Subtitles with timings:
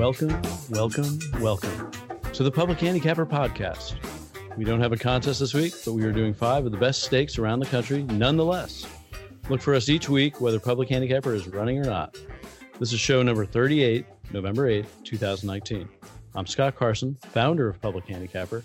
[0.06, 1.92] Welcome, welcome, welcome
[2.32, 3.96] to the Public Handicapper Podcast.
[4.56, 7.02] We don't have a contest this week, but we are doing five of the best
[7.02, 8.86] stakes around the country nonetheless.
[9.50, 12.16] Look for us each week, whether Public Handicapper is running or not.
[12.80, 15.90] This is show number 38, November 8th, 2019.
[16.36, 18.64] I'm Scott Carson, founder of Public Handicapper,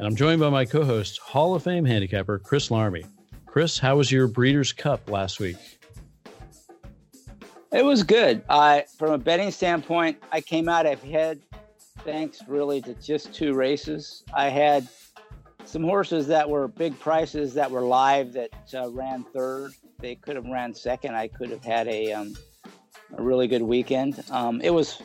[0.00, 3.06] and I'm joined by my co host, Hall of Fame handicapper, Chris Larmey.
[3.46, 5.58] Chris, how was your Breeders' Cup last week?
[7.72, 8.42] It was good.
[8.50, 11.40] I, from a betting standpoint, I came out ahead
[12.00, 14.24] thanks really to just two races.
[14.34, 14.86] I had
[15.64, 19.72] some horses that were big prices that were live that uh, ran third.
[20.00, 21.14] They could have ran second.
[21.14, 22.34] I could have had a, um,
[23.16, 24.22] a really good weekend.
[24.30, 25.00] Um, it was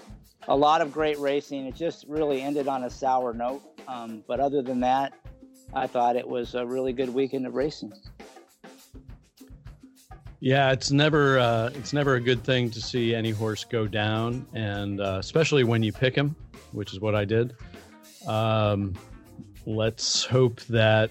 [0.48, 1.68] a lot of great racing.
[1.68, 3.62] It just really ended on a sour note.
[3.88, 5.14] Um, but other than that,
[5.74, 7.94] I thought it was a really good weekend of racing.
[10.40, 14.46] Yeah, it's never uh, it's never a good thing to see any horse go down,
[14.54, 16.36] and uh, especially when you pick him,
[16.74, 17.56] which is what I did.
[18.28, 18.94] Um,
[19.66, 21.10] let's hope that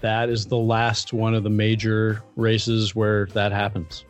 [0.00, 4.04] that is the last one of the major races where that happens.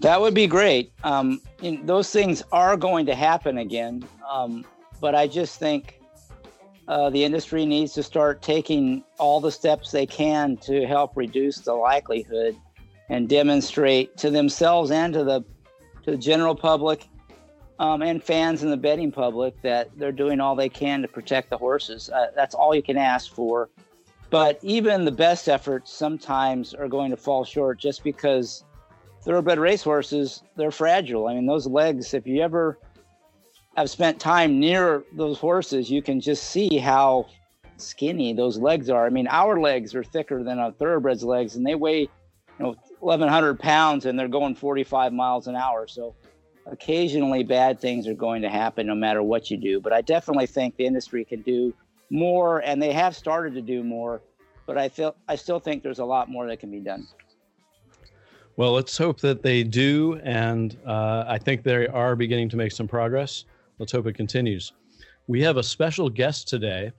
[0.00, 0.92] That would be great.
[1.04, 1.40] Um,
[1.82, 4.64] those things are going to happen again, um,
[5.00, 6.00] but I just think
[6.88, 11.58] uh, the industry needs to start taking all the steps they can to help reduce
[11.58, 12.56] the likelihood
[13.08, 15.44] and demonstrate to themselves and to the
[16.04, 17.08] to the general public
[17.78, 21.50] um, and fans and the betting public that they're doing all they can to protect
[21.50, 22.08] the horses.
[22.10, 23.68] Uh, that's all you can ask for.
[24.30, 28.64] But even the best efforts sometimes are going to fall short just because
[29.22, 31.26] thoroughbred racehorses, they're fragile.
[31.26, 32.78] I mean, those legs, if you ever
[33.76, 37.26] have spent time near those horses, you can just see how
[37.76, 39.04] skinny those legs are.
[39.06, 42.10] I mean, our legs are thicker than a thoroughbred's legs, and they weigh, you
[42.58, 45.86] know, 1,100 pounds, and they're going 45 miles an hour.
[45.86, 46.14] So,
[46.66, 49.78] occasionally, bad things are going to happen no matter what you do.
[49.80, 51.74] But I definitely think the industry can do
[52.08, 54.22] more, and they have started to do more.
[54.64, 57.06] But I feel I still think there's a lot more that can be done.
[58.56, 62.72] Well, let's hope that they do, and uh, I think they are beginning to make
[62.72, 63.44] some progress.
[63.78, 64.72] Let's hope it continues.
[65.26, 66.92] We have a special guest today.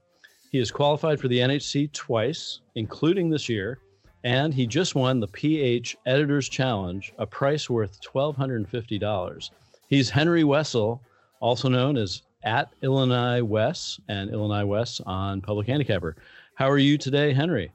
[0.51, 3.79] He has qualified for the NHC twice, including this year,
[4.23, 9.49] and he just won the PH Editors Challenge, a price worth $1,250.
[9.87, 11.01] He's Henry Wessel,
[11.39, 16.15] also known as at Illinois Wes and Illinois Wes on Public Handicapper.
[16.55, 17.71] How are you today, Henry?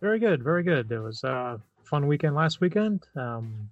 [0.00, 0.90] Very good, very good.
[0.90, 3.06] It was a fun weekend last weekend.
[3.16, 3.68] Um,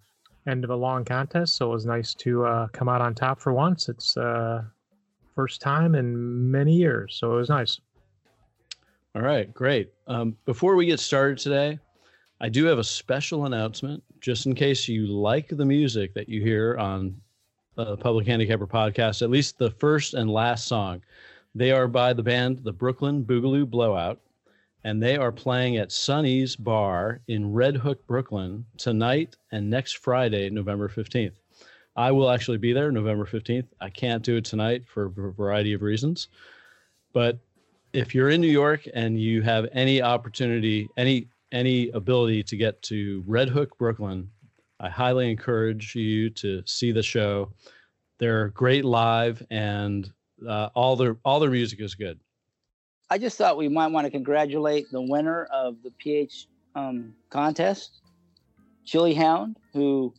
[0.47, 3.41] end of a long contest, so it was nice to uh, come out on top
[3.41, 3.89] for once.
[3.89, 4.63] It's uh,
[5.35, 7.17] first time in many years.
[7.19, 7.81] So it was nice.
[9.15, 9.93] All right, great.
[10.07, 11.79] Um, before we get started today,
[12.41, 16.43] I do have a special announcement just in case you like the music that you
[16.43, 17.21] hear on
[17.77, 21.03] the Public Handicapper podcast, at least the first and last song.
[21.55, 24.21] They are by the band the Brooklyn Boogaloo Blowout,
[24.83, 30.51] and they are playing at Sunny's Bar in Red Hook, Brooklyn tonight and next Friday,
[30.51, 31.37] November 15th.
[31.97, 33.67] I will actually be there November 15th.
[33.81, 36.29] I can't do it tonight for a variety of reasons.
[37.13, 37.39] But
[37.93, 42.83] if you're in New York and you have any opportunity, any any ability to get
[42.83, 44.29] to Red Hook, Brooklyn,
[44.81, 47.53] I highly encourage you to see the show.
[48.19, 50.11] They're great live, and
[50.49, 52.19] uh, all their all their music is good.
[53.11, 58.01] I just thought we might want to congratulate the winner of the PH um, contest,
[58.85, 60.13] Chili Hound, who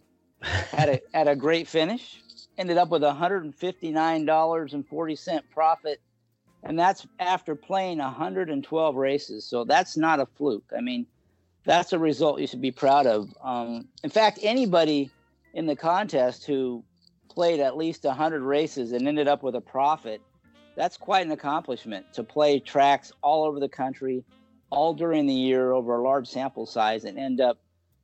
[0.72, 2.24] had a had a great finish.
[2.58, 6.00] Ended up with $159.40 profit,
[6.64, 9.46] and that's after playing 112 races.
[9.46, 10.72] So that's not a fluke.
[10.76, 11.06] I mean,
[11.66, 13.28] that's a result you should be proud of.
[13.44, 15.12] Um, in fact, anybody
[15.54, 16.82] in the contest who
[17.30, 20.22] played at least 100 races and ended up with a profit,
[20.78, 24.24] that's quite an accomplishment to play tracks all over the country,
[24.70, 27.58] all during the year over a large sample size and end up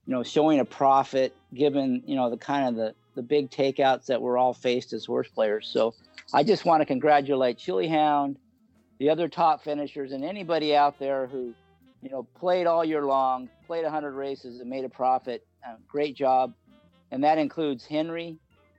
[0.05, 4.05] you know, showing a profit given, you know, the kind of the, the big takeouts
[4.07, 5.69] that we're all faced as horse players.
[5.71, 5.93] So
[6.33, 8.37] I just want to congratulate Chili Hound,
[8.99, 11.53] the other top finishers, and anybody out there who,
[12.01, 15.45] you know, played all year long, played 100 races and made a profit.
[15.67, 16.53] Uh, great job.
[17.11, 18.37] And that includes Henry,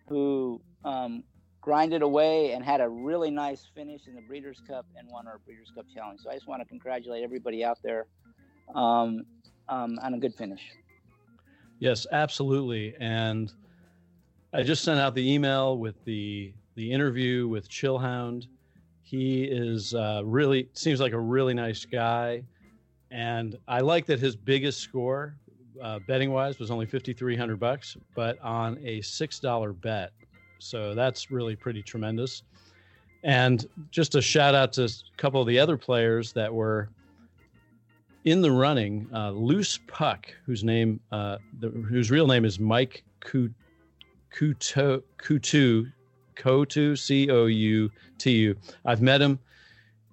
[0.08, 1.22] who um,
[1.60, 5.38] grinded away and had a really nice finish in the Breeders' Cup and won our
[5.44, 6.20] Breeders' Cup Challenge.
[6.20, 8.06] So I just want to congratulate everybody out there
[8.74, 9.24] um,
[9.68, 10.62] um, on a good finish.
[11.82, 12.94] Yes, absolutely.
[13.00, 13.52] And
[14.52, 18.46] I just sent out the email with the the interview with Chillhound.
[19.02, 22.44] He is uh, really seems like a really nice guy,
[23.10, 25.34] and I like that his biggest score,
[25.82, 30.12] uh, betting wise, was only fifty three hundred bucks, but on a six dollar bet.
[30.60, 32.44] So that's really pretty tremendous.
[33.24, 36.90] And just a shout out to a couple of the other players that were
[38.24, 39.08] in the running.
[39.12, 43.52] Uh, Loose Puck, whose name, uh, the, whose real name is Mike Kutu,
[44.32, 45.92] Kutu,
[46.36, 48.56] Kotu, C O U T U.
[48.84, 49.38] I've met him.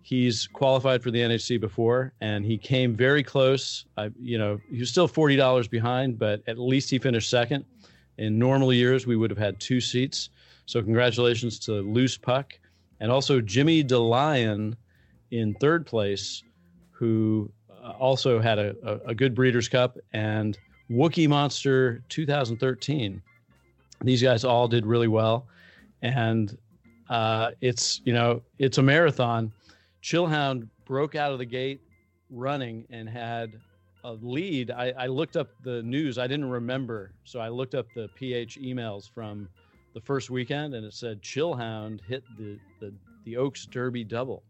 [0.01, 3.85] He's qualified for the NHC before, and he came very close.
[3.95, 7.65] I, you know, he was still forty dollars behind, but at least he finished second.
[8.17, 10.29] In normal years, we would have had two seats.
[10.65, 12.59] So congratulations to Loose Puck,
[12.99, 14.75] and also Jimmy DeLion
[15.31, 16.43] in third place,
[16.91, 17.51] who
[17.99, 20.57] also had a, a, a good Breeders' Cup and
[20.89, 23.21] Wookie Monster 2013.
[24.01, 25.47] These guys all did really well,
[26.01, 26.57] and
[27.09, 29.51] uh, it's you know it's a marathon.
[30.01, 31.81] Chillhound broke out of the gate
[32.29, 33.59] running and had
[34.03, 34.71] a lead.
[34.71, 36.17] I, I looked up the news.
[36.17, 39.49] I didn't remember, so I looked up the PH emails from
[39.93, 42.93] the first weekend, and it said Chillhound hit the the,
[43.25, 44.43] the Oaks Derby double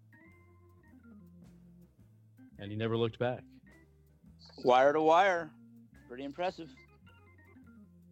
[2.59, 3.41] and he never looked back.
[4.63, 5.51] Wire to wire,
[6.07, 6.69] pretty impressive.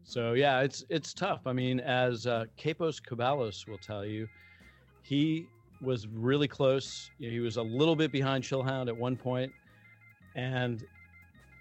[0.04, 1.42] So yeah, it's it's tough.
[1.46, 4.28] I mean, as uh, Capos Caballos will tell you,
[5.04, 5.48] he
[5.82, 7.12] was really close.
[7.20, 9.52] You know, he was a little bit behind Chillhound at one point,
[10.36, 10.84] and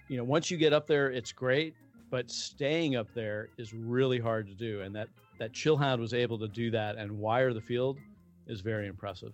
[0.08, 1.74] you know, once you get up there, it's great.
[2.08, 6.38] But staying up there is really hard to do, and that that Chillhound was able
[6.38, 7.98] to do that and wire the field
[8.46, 9.32] is very impressive.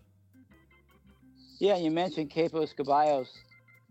[1.63, 3.29] Yeah, you mentioned Capos Caballos.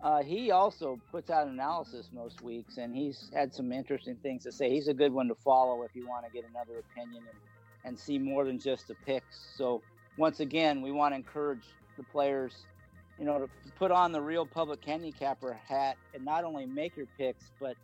[0.03, 4.51] Uh, he also puts out analysis most weeks, and he's had some interesting things to
[4.51, 4.69] say.
[4.69, 7.39] He's a good one to follow if you want to get another opinion and,
[7.85, 9.53] and see more than just the picks.
[9.55, 9.81] So,
[10.17, 11.63] once again, we want to encourage
[11.95, 12.65] the players,
[13.17, 17.07] you know, to put on the real public handicapper hat and not only make your
[17.17, 17.77] picks, but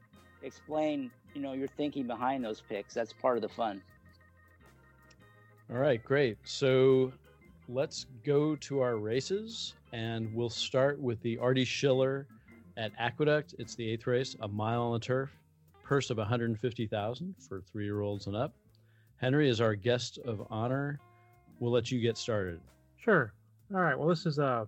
[0.44, 2.94] explain, you know, your thinking behind those picks.
[2.94, 3.82] That's part of the fun.
[5.72, 6.38] All right, great.
[6.44, 7.14] So
[7.70, 12.28] let's go to our races and we'll start with the Artie Schiller
[12.76, 13.56] at Aqueduct.
[13.58, 15.30] It's the eighth race, a mile on the turf,
[15.84, 18.54] purse of 150,000 for three-year-olds and up.
[19.18, 21.00] Henry is our guest of honor.
[21.60, 22.60] We'll let you get started.
[22.98, 23.34] Sure.
[23.74, 23.98] All right.
[23.98, 24.68] Well, this is a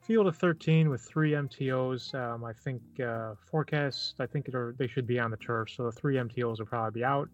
[0.00, 2.14] field of 13 with three MTOs.
[2.14, 4.14] Um, I think uh, forecast.
[4.20, 7.00] I think are, they should be on the turf, so the three MTOs will probably
[7.00, 7.28] be out.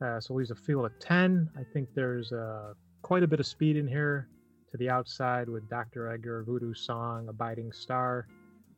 [0.00, 1.50] Uh, so leaves a field of 10.
[1.58, 4.28] I think there's uh, quite a bit of speed in here
[4.70, 6.10] to the outside with Dr.
[6.10, 8.26] Edgar, Voodoo Song, Abiding Star,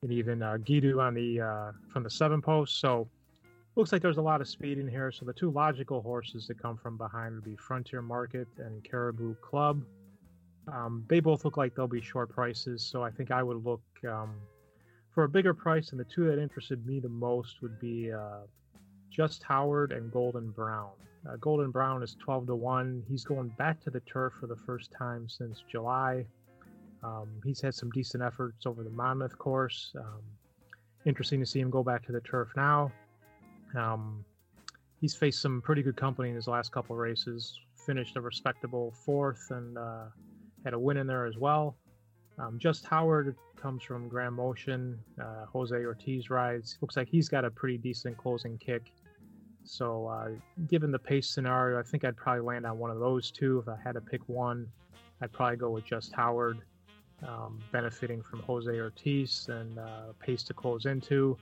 [0.02, 2.80] and even uh, Gidu on the uh, from the seven post.
[2.80, 3.08] So
[3.76, 5.10] looks like there's a lot of speed in here.
[5.12, 9.34] So the two logical horses that come from behind would be Frontier Market and Caribou
[9.36, 9.82] Club.
[10.68, 13.82] Um, they both look like they'll be short prices, so I think I would look
[14.08, 14.34] um,
[15.12, 15.90] for a bigger price.
[15.90, 18.40] And the two that interested me the most would be uh,
[19.10, 20.90] Just Howard and Golden Brown.
[21.28, 23.04] Uh, Golden Brown is 12 to 1.
[23.08, 26.24] He's going back to the turf for the first time since July.
[27.02, 29.92] Um, he's had some decent efforts over the Monmouth course.
[29.98, 30.22] Um,
[31.06, 32.92] interesting to see him go back to the turf now.
[33.76, 34.24] Um,
[35.00, 37.58] he's faced some pretty good company in his last couple races.
[37.86, 40.04] Finished a respectable fourth and uh,
[40.64, 41.76] had a win in there as well.
[42.38, 44.98] Um, Just Howard comes from Graham Motion.
[45.20, 46.78] Uh, Jose Ortiz rides.
[46.80, 48.92] Looks like he's got a pretty decent closing kick.
[49.64, 50.28] So, uh,
[50.68, 53.60] given the pace scenario, I think I'd probably land on one of those two.
[53.60, 54.66] If I had to pick one,
[55.20, 56.62] I'd probably go with just Howard,
[57.26, 61.36] um, benefiting from Jose Ortiz and uh, pace to close into.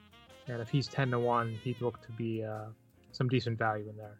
[0.48, 2.66] And if he's 10 to 1, he'd look to be uh,
[3.12, 4.18] some decent value in there.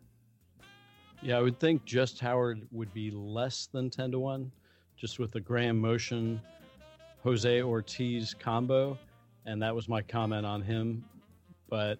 [1.23, 4.52] Yeah, I would think just Howard would be less than 10 to 1,
[4.97, 6.40] just with the Graham Motion
[7.25, 8.97] Jose Ortiz combo.
[9.47, 11.05] And that was my comment on him.
[11.69, 11.99] But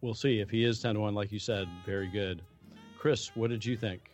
[0.00, 2.42] we'll see if he is 10 to 1 like you said very good.
[2.98, 4.10] Chris what did you think?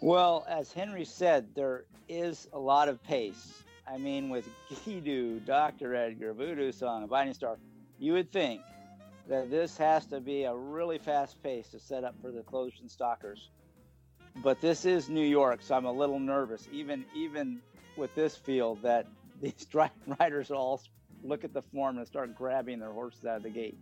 [0.00, 3.62] Well as henry said there is a lot of pace.
[3.86, 4.48] I mean with
[4.84, 7.56] gidu dr edgar voodoo song abiding star
[7.98, 8.60] you would think
[9.28, 12.78] that this has to be a really fast pace to set up for the closers
[12.80, 13.50] and stalkers.
[14.42, 17.60] But this is new york so i'm a little nervous even even
[17.96, 19.06] with this field that
[19.40, 19.66] these
[20.20, 20.82] riders are all
[21.26, 23.78] look at the form and start grabbing their horses out of the gate.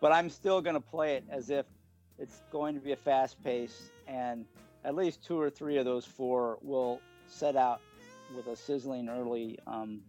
[0.00, 1.66] But I'm still going to play it as if
[2.18, 4.44] it's going to be a fast pace, and
[4.84, 7.80] at least two or three of those four will set out
[8.34, 10.00] with a sizzling early um,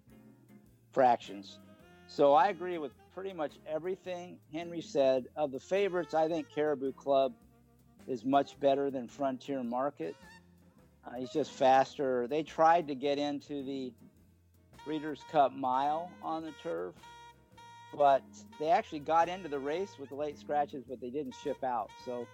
[0.91, 1.59] fractions.
[2.07, 5.27] So I agree with pretty much everything Henry said.
[5.35, 7.33] Of the favorites, I think Caribou Club
[8.07, 10.15] is much better than Frontier Market.
[11.05, 12.27] Uh, he's just faster.
[12.27, 13.91] They tried to get into the
[14.91, 16.93] Breeders' Cup Mile on the turf,
[17.97, 18.23] but
[18.59, 21.89] they actually got into the race with the late scratches, but they didn't ship out.
[22.03, 22.27] So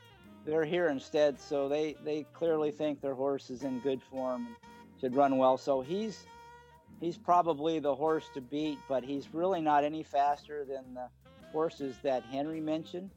[0.43, 1.39] they're here instead.
[1.39, 4.55] So they they clearly think their horse is in good form and
[4.99, 5.59] should run well.
[5.59, 6.25] So he's
[6.99, 11.09] he's probably the horse to beat, but he's really not any faster than the
[11.51, 13.11] horses that Henry mentioned.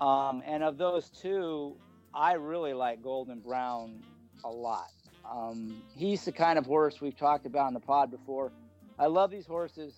[0.00, 1.74] Um, and of those two,
[2.14, 4.00] I really like Golden Brown
[4.44, 4.92] a lot.
[5.30, 8.50] Um, he's the kind of horse we've talked about in the pod before.
[8.98, 9.92] I love these horses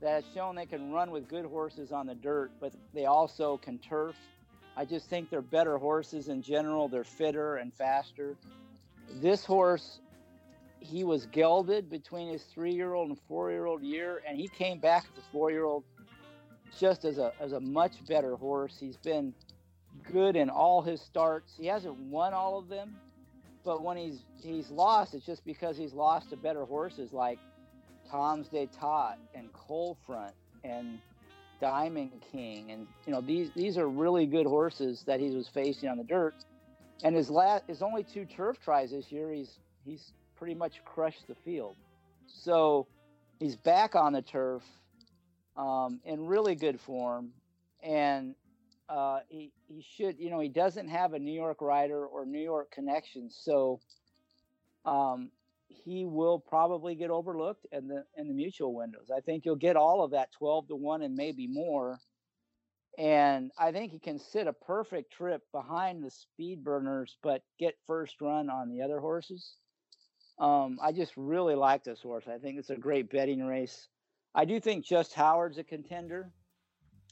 [0.00, 3.56] that have shown they can run with good horses on the dirt, but they also
[3.58, 4.16] can turf.
[4.76, 6.88] I just think they're better horses in general.
[6.88, 8.36] They're fitter and faster.
[9.20, 10.00] This horse,
[10.80, 15.32] he was gelded between his three-year-old and four-year-old year, and he came back as a
[15.32, 15.84] four-year-old
[16.78, 18.76] just as a as a much better horse.
[18.78, 19.32] He's been
[20.12, 21.54] good in all his starts.
[21.56, 22.96] He hasn't won all of them,
[23.64, 27.38] but when he's he's lost, it's just because he's lost to better horses like
[28.10, 30.98] Tom's d'Etat and Coal Front and
[31.60, 35.88] Diamond King, and you know these these are really good horses that he was facing
[35.88, 36.34] on the dirt.
[37.02, 41.26] And his last his only two turf tries this year, he's he's pretty much crushed
[41.28, 41.76] the field.
[42.26, 42.86] So
[43.38, 44.62] he's back on the turf
[45.56, 47.30] um, in really good form,
[47.82, 48.34] and
[48.88, 52.42] uh, he he should you know he doesn't have a New York rider or New
[52.42, 53.80] York connection, so
[54.84, 55.30] um,
[55.68, 59.10] he will probably get overlooked in the in the mutuel windows.
[59.14, 61.98] I think you'll get all of that twelve to one and maybe more.
[62.96, 67.74] And I think he can sit a perfect trip behind the speed burners, but get
[67.88, 69.56] first run on the other horses.
[70.38, 72.24] Um, I just really like this horse.
[72.28, 73.88] I think it's a great betting race.
[74.34, 76.32] I do think Just Howard's a contender.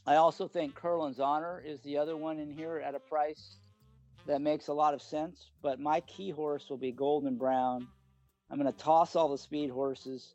[0.06, 3.56] I also think Curlin's Honor is the other one in here at a price
[4.26, 5.50] that makes a lot of sense.
[5.62, 7.86] But my key horse will be Golden Brown.
[8.50, 10.34] I'm going to toss all the speed horses.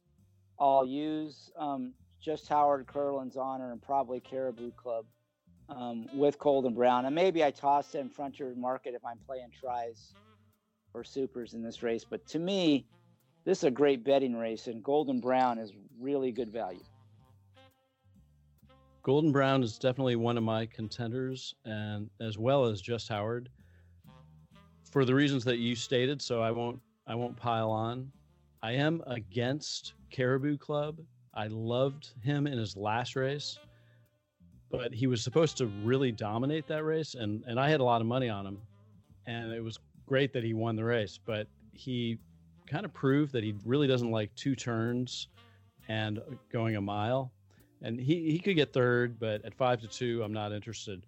[0.59, 5.05] I'll use um, Just Howard, Curlin's Honor, and probably Caribou Club
[5.69, 7.05] um, with Golden Brown.
[7.05, 10.13] And maybe I toss in Frontier Market if I'm playing tries
[10.93, 12.05] or supers in this race.
[12.09, 12.87] But to me,
[13.43, 16.83] this is a great betting race, and Golden Brown is really good value.
[19.07, 23.47] Golden Brown is definitely one of my contenders, and as well as Just Howard,
[24.91, 26.21] for the reasons that you stated.
[26.21, 28.11] So I won't I won't pile on.
[28.61, 30.99] I am against Caribou Club.
[31.33, 33.57] I loved him in his last race,
[34.69, 38.01] but he was supposed to really dominate that race, and and I had a lot
[38.01, 38.57] of money on him,
[39.25, 42.17] and it was great that he won the race, but he
[42.69, 45.29] kind of proved that he really doesn't like two turns
[45.87, 46.19] and
[46.51, 47.31] going a mile.
[47.81, 51.05] And he, he could get third, but at five to two, I'm not interested.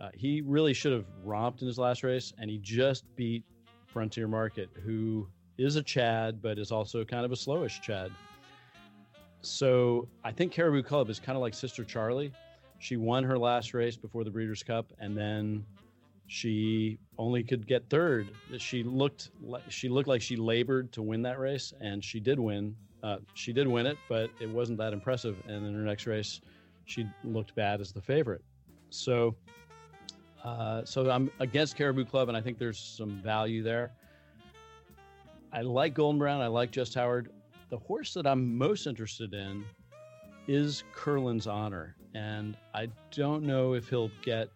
[0.00, 3.44] Uh, he really should have romped in his last race, and he just beat
[3.86, 8.12] Frontier Market, who is a Chad, but is also kind of a slowish Chad.
[9.42, 12.32] So I think Caribou Club is kind of like Sister Charlie.
[12.78, 15.64] She won her last race before the Breeders' Cup, and then
[16.26, 18.28] she only could get third.
[18.58, 19.30] She looked
[19.68, 22.74] she looked like she labored to win that race, and she did win.
[23.06, 25.36] Uh, she did win it, but it wasn't that impressive.
[25.46, 26.40] And in her next race,
[26.86, 28.42] she looked bad as the favorite.
[28.90, 29.36] So,
[30.42, 33.92] uh, so I'm against Caribou Club, and I think there's some value there.
[35.52, 36.40] I like Golden Brown.
[36.40, 37.30] I like Just Howard.
[37.68, 39.64] The horse that I'm most interested in
[40.48, 44.48] is Curlin's Honor, and I don't know if he'll get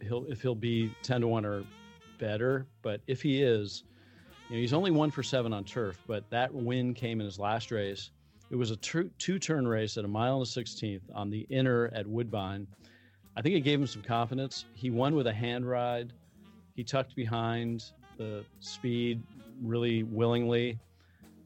[0.00, 1.62] he'll if he'll be ten to one or
[2.18, 2.66] better.
[2.82, 3.84] But if he is,
[4.50, 5.96] you know, he's only one for seven on turf.
[6.06, 8.10] But that win came in his last race.
[8.50, 11.88] It was a two turn race at a mile and a sixteenth on the inner
[11.94, 12.66] at Woodbine.
[13.36, 14.64] I think it gave him some confidence.
[14.74, 16.12] He won with a hand ride.
[16.74, 17.84] He tucked behind
[18.18, 19.22] the speed
[19.62, 20.78] really willingly.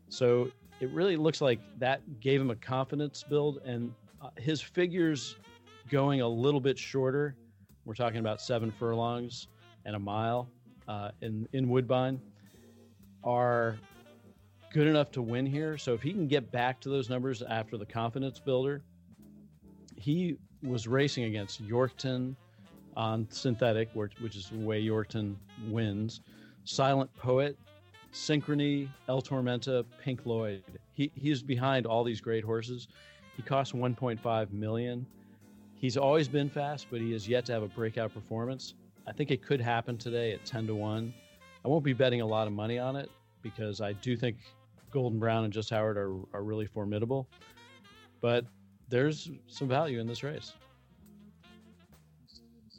[0.09, 3.93] So it really looks like that gave him a confidence build, and
[4.23, 5.37] uh, his figures
[5.91, 7.37] going a little bit shorter
[7.85, 9.49] we're talking about seven furlongs
[9.85, 10.49] and a mile
[10.89, 12.21] uh, in in Woodbine
[13.25, 13.79] are
[14.73, 15.79] good enough to win here.
[15.79, 18.83] So if he can get back to those numbers after the confidence builder,
[19.97, 22.37] he was racing against Yorkton
[22.97, 25.37] on synthetic, which is the way Yorkton
[25.69, 26.21] wins.
[26.65, 27.59] Silent Poet
[28.15, 30.63] Synchrony, El Tormenta, Pink Lloyd.
[30.95, 32.87] He he's behind all these great horses.
[33.37, 35.05] He costs 1.5 million.
[35.75, 38.75] He's always been fast, but he has yet to have a breakout performance.
[39.07, 41.13] I think it could happen today at 10 to 1.
[41.65, 43.11] I won't be betting a lot of money on it
[43.43, 44.37] because I do think
[44.91, 47.27] Golden Brown and Just Howard are, are really formidable.
[48.21, 48.45] But
[48.89, 50.53] there's some value in this race.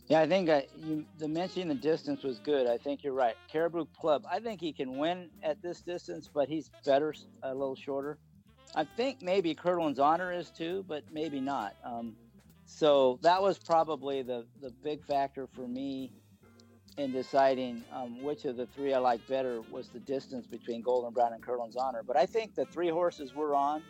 [0.07, 2.67] Yeah, I think uh, you, the mentioning the distance was good.
[2.67, 3.35] I think you're right.
[3.51, 7.75] Caribou Club, I think he can win at this distance, but he's better a little
[7.75, 8.19] shorter.
[8.75, 11.75] I think maybe Curlin's Honor is too, but maybe not.
[11.83, 12.15] Um,
[12.65, 16.11] so that was probably the, the big factor for me
[16.97, 21.11] in deciding um, which of the three I like better was the distance between Golden
[21.13, 22.03] Brown and Curlin's Honor.
[22.05, 23.83] But I think the three horses we're on,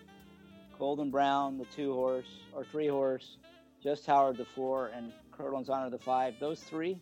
[0.79, 3.37] Golden Brown, the two horse or three horse,
[3.83, 6.35] Just Howard the four, and Curlin's Honor the five.
[6.39, 6.99] Those three,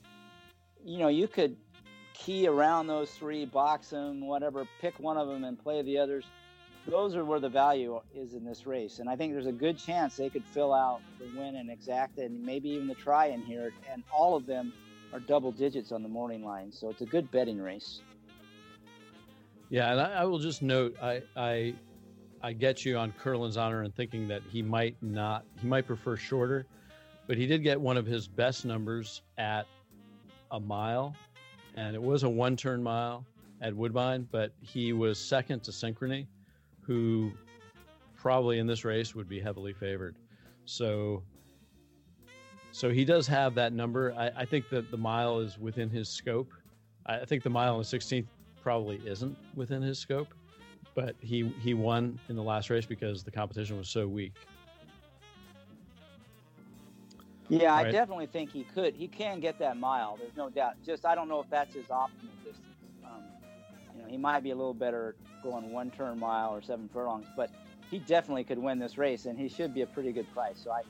[0.84, 1.56] you know, you could
[2.14, 6.26] key around those three, box them, whatever, pick one of them and play the others.
[6.86, 9.78] Those are where the value is in this race, and I think there's a good
[9.78, 13.42] chance they could fill out the win and exact and maybe even the try in
[13.42, 14.74] here, and all of them
[15.14, 16.72] are double digits on the morning line.
[16.72, 18.02] So it's a good betting race.
[19.70, 21.74] Yeah, and I, I will just note, I, I
[22.46, 26.18] I get you on Curlin's honor and thinking that he might not, he might prefer
[26.18, 26.66] shorter,
[27.26, 29.66] but he did get one of his best numbers at
[30.52, 31.16] a mile,
[31.76, 33.26] and it was a one turn mile
[33.62, 36.28] at Woodbine, but he was second to Synchrony,
[36.82, 37.32] who
[38.18, 40.18] probably in this race would be heavily favored.
[40.66, 41.24] So,
[42.74, 44.14] so he does have that number.
[44.18, 46.52] I, I think that the mile is within his scope.
[47.06, 48.26] I think the mile and the 16th
[48.62, 50.34] probably isn't within his scope
[50.96, 54.34] but he he won in the last race because the competition was so weak.
[57.50, 57.88] Yeah, right.
[57.88, 58.96] I definitely think he could.
[58.96, 60.18] He can get that mile.
[60.18, 60.74] There's no doubt.
[60.86, 62.66] Just I don't know if that's his optimal distance.
[63.04, 63.24] Um,
[63.96, 67.28] you know, he might be a little better going one turn mile or seven furlongs,
[67.36, 67.50] but
[67.92, 70.56] he definitely could win this race, and he should be a pretty good price.
[70.64, 70.82] So I,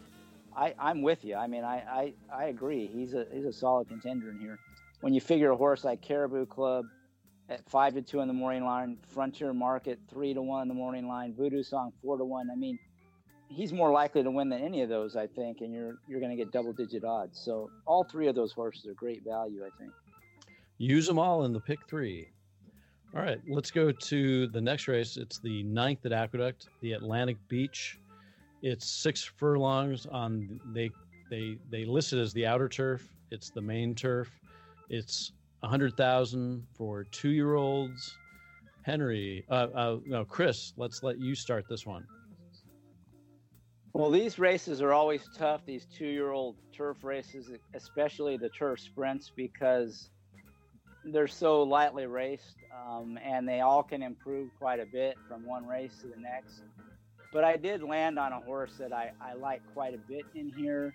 [0.56, 1.36] I I'm with you.
[1.36, 2.88] I mean, I I, I agree.
[2.88, 4.60] He's a he's a solid contender in here.
[5.02, 6.86] When you figure a horse like Caribou Club,
[7.50, 10.74] at five to two in the morning line, Frontier Market three to one in the
[10.74, 12.50] morning line, Voodoo Song four to one.
[12.52, 12.80] I mean,
[13.50, 16.32] he's more likely to win than any of those, I think, and you're you're going
[16.32, 17.40] to get double digit odds.
[17.40, 19.92] So all three of those horses are great value, I think.
[20.78, 22.30] Use them all in the pick three.
[23.16, 25.18] All right, let's go to the next race.
[25.18, 28.00] It's the ninth at Aqueduct, the Atlantic Beach.
[28.64, 30.90] It's six furlongs on they
[31.30, 33.08] they they list it as the outer turf.
[33.30, 34.32] It's the main turf.
[34.90, 38.18] It's a hundred thousand for two year olds.
[38.84, 42.06] Henry, uh, uh, no, Chris, let's let you start this one.
[43.94, 45.62] Well, these races are always tough.
[45.66, 50.10] These two-year-old turf races, especially the turf sprints, because
[51.06, 55.66] they're so lightly raced, um, and they all can improve quite a bit from one
[55.68, 56.64] race to the next.
[57.34, 60.50] But I did land on a horse that I, I like quite a bit in
[60.50, 60.94] here.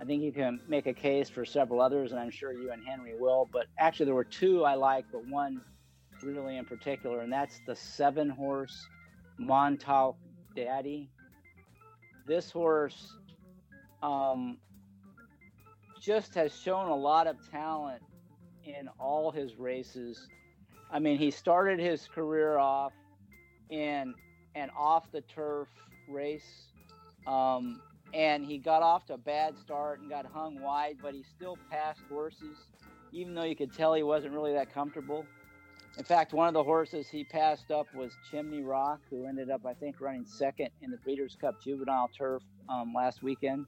[0.00, 2.82] I think you can make a case for several others, and I'm sure you and
[2.84, 3.48] Henry will.
[3.52, 5.60] But actually, there were two I like, but one
[6.22, 8.86] really in particular, and that's the seven horse
[9.38, 10.16] Montauk
[10.54, 11.10] Daddy.
[12.26, 13.14] This horse
[14.02, 14.58] um,
[16.00, 18.02] just has shown a lot of talent
[18.64, 20.26] in all his races.
[20.90, 22.92] I mean, he started his career off
[23.70, 24.14] in
[24.56, 25.68] an off the turf
[26.08, 26.66] race.
[27.26, 27.80] Um,
[28.14, 31.58] and he got off to a bad start and got hung wide, but he still
[31.70, 32.56] passed horses,
[33.12, 35.26] even though you could tell he wasn't really that comfortable.
[35.98, 39.64] In fact, one of the horses he passed up was Chimney Rock, who ended up,
[39.66, 43.66] I think, running second in the Breeders' Cup Juvenile Turf um, last weekend.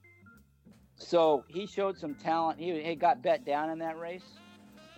[0.95, 2.59] So he showed some talent.
[2.59, 4.37] He, he got bet down in that race.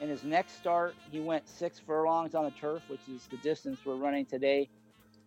[0.02, 3.80] In his next start, he went six furlongs on the turf, which is the distance
[3.86, 4.70] we're running today.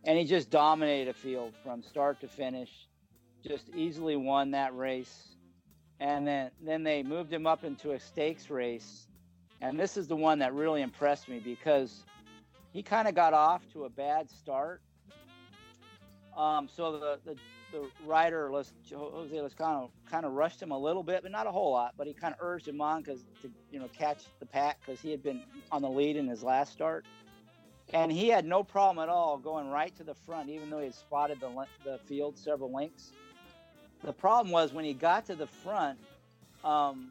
[0.07, 2.71] And he just dominated a field from start to finish
[3.47, 5.37] just easily won that race.
[6.01, 9.07] And then, then they moved him up into a stakes race.
[9.61, 12.05] And this is the one that really impressed me because
[12.73, 14.83] he kind of got off to a bad start.
[16.37, 17.37] Um, so the, the,
[17.71, 21.73] the rider, Jose Lezcano, kind of rushed him a little bit, but not a whole
[21.73, 21.95] lot.
[21.97, 25.01] But he kind of urged him on because to you know catch the pack because
[25.01, 27.07] he had been on the lead in his last start,
[27.93, 30.87] and he had no problem at all going right to the front, even though he
[30.87, 33.13] had spotted the the field several lengths.
[34.03, 35.99] The problem was when he got to the front,
[36.63, 37.11] um,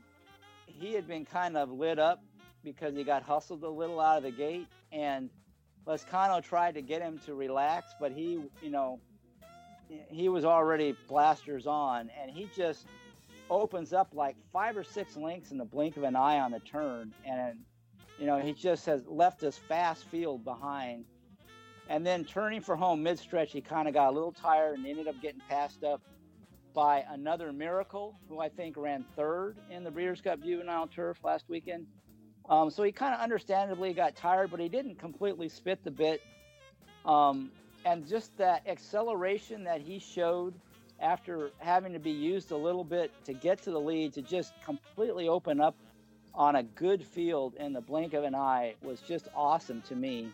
[0.67, 2.23] he had been kind of lit up
[2.63, 5.29] because he got hustled a little out of the gate, and
[5.85, 8.99] Lezcano tried to get him to relax, but he, you know,
[10.09, 12.87] he was already blasters on, and he just
[13.49, 16.59] opens up like five or six links in the blink of an eye on the
[16.59, 17.57] turn, and
[18.23, 21.03] You know, he just has left this fast field behind.
[21.89, 24.87] And then turning for home mid stretch, he kind of got a little tired and
[24.87, 26.01] ended up getting passed up
[26.73, 31.49] by another Miracle, who I think ran third in the Breeders' Cup Juvenile Turf last
[31.49, 31.85] weekend.
[32.47, 36.21] Um, so he kind of understandably got tired, but he didn't completely spit the bit.
[37.05, 37.51] Um,
[37.83, 40.53] and just that acceleration that he showed
[41.01, 44.53] after having to be used a little bit to get to the lead to just
[44.63, 45.75] completely open up
[46.35, 50.31] on a good field in the blink of an eye was just awesome to me.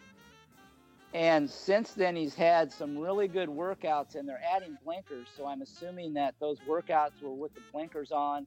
[1.13, 5.27] And since then, he's had some really good workouts, and they're adding blinkers.
[5.35, 8.45] So I'm assuming that those workouts were with the blinkers on.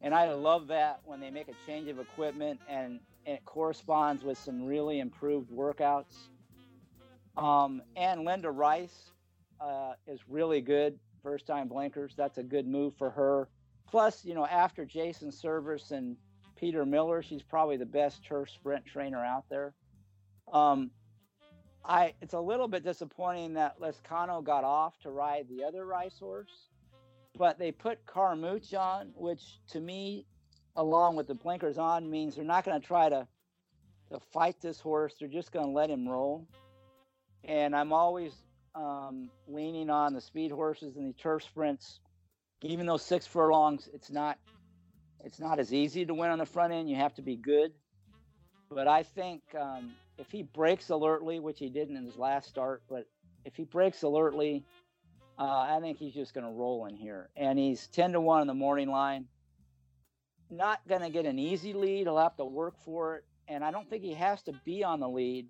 [0.00, 4.24] And I love that when they make a change of equipment and, and it corresponds
[4.24, 6.28] with some really improved workouts.
[7.36, 9.12] Um, and Linda Rice
[9.60, 12.14] uh, is really good, first time blinkers.
[12.16, 13.48] That's a good move for her.
[13.88, 16.16] Plus, you know, after Jason Servis and
[16.62, 19.74] Peter Miller, she's probably the best turf sprint trainer out there.
[20.52, 20.92] Um,
[21.84, 26.20] I it's a little bit disappointing that Lezcano got off to ride the other Rice
[26.20, 26.68] horse,
[27.36, 30.24] but they put Carmouche on, which to me,
[30.76, 33.26] along with the blinkers on, means they're not going to try to
[34.12, 35.16] to fight this horse.
[35.18, 36.46] They're just going to let him roll.
[37.42, 38.34] And I'm always
[38.76, 41.98] um, leaning on the speed horses and the turf sprints.
[42.62, 44.38] Even though six furlongs, it's not
[45.24, 46.90] it's not as easy to win on the front end.
[46.90, 47.72] You have to be good.
[48.70, 52.82] But I think um, if he breaks alertly, which he didn't in his last start,
[52.88, 53.06] but
[53.44, 54.64] if he breaks alertly,
[55.38, 57.28] uh, I think he's just going to roll in here.
[57.36, 59.26] And he's 10 to 1 in the morning line.
[60.50, 62.06] Not going to get an easy lead.
[62.06, 63.24] He'll have to work for it.
[63.48, 65.48] And I don't think he has to be on the lead,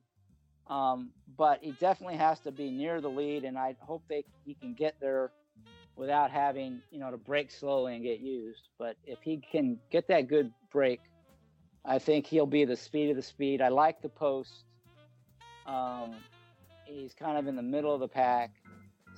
[0.69, 3.45] um, but he definitely has to be near the lead.
[3.45, 5.31] And I hope they, he can get there
[5.97, 8.69] without having, you know, to break slowly and get used.
[8.79, 11.01] But if he can get that good break,
[11.85, 13.61] I think he'll be the speed of the speed.
[13.61, 14.65] I like the post.
[15.67, 16.15] Um,
[16.87, 18.51] he's kind of in the middle of the pack,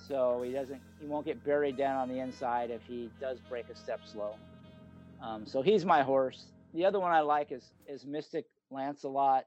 [0.09, 3.69] so he doesn't he won't get buried down on the inside if he does break
[3.69, 4.35] a step slow.
[5.23, 6.45] Um, so he's my horse.
[6.75, 9.45] The other one I like is is Mystic Lancelot,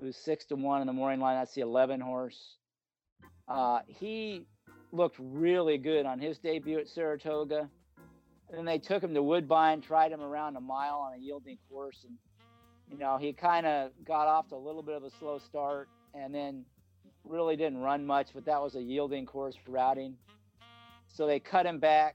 [0.00, 1.38] who's six to one in the morning line.
[1.38, 2.56] That's the eleven horse.
[3.48, 4.46] Uh, he
[4.92, 7.68] looked really good on his debut at Saratoga.
[8.48, 11.58] And then they took him to Woodbine, tried him around a mile on a yielding
[11.68, 12.16] course, and
[12.88, 15.88] you know he kind of got off to a little bit of a slow start,
[16.14, 16.64] and then
[17.24, 18.28] really didn't run much.
[18.32, 20.14] But that was a yielding course for routing,
[21.08, 22.14] so they cut him back,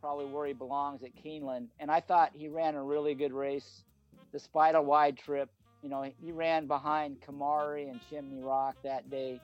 [0.00, 1.66] probably where he belongs at Keeneland.
[1.80, 3.82] And I thought he ran a really good race,
[4.30, 5.50] despite a wide trip.
[5.82, 9.40] You know he ran behind Kamari and Chimney Rock that day.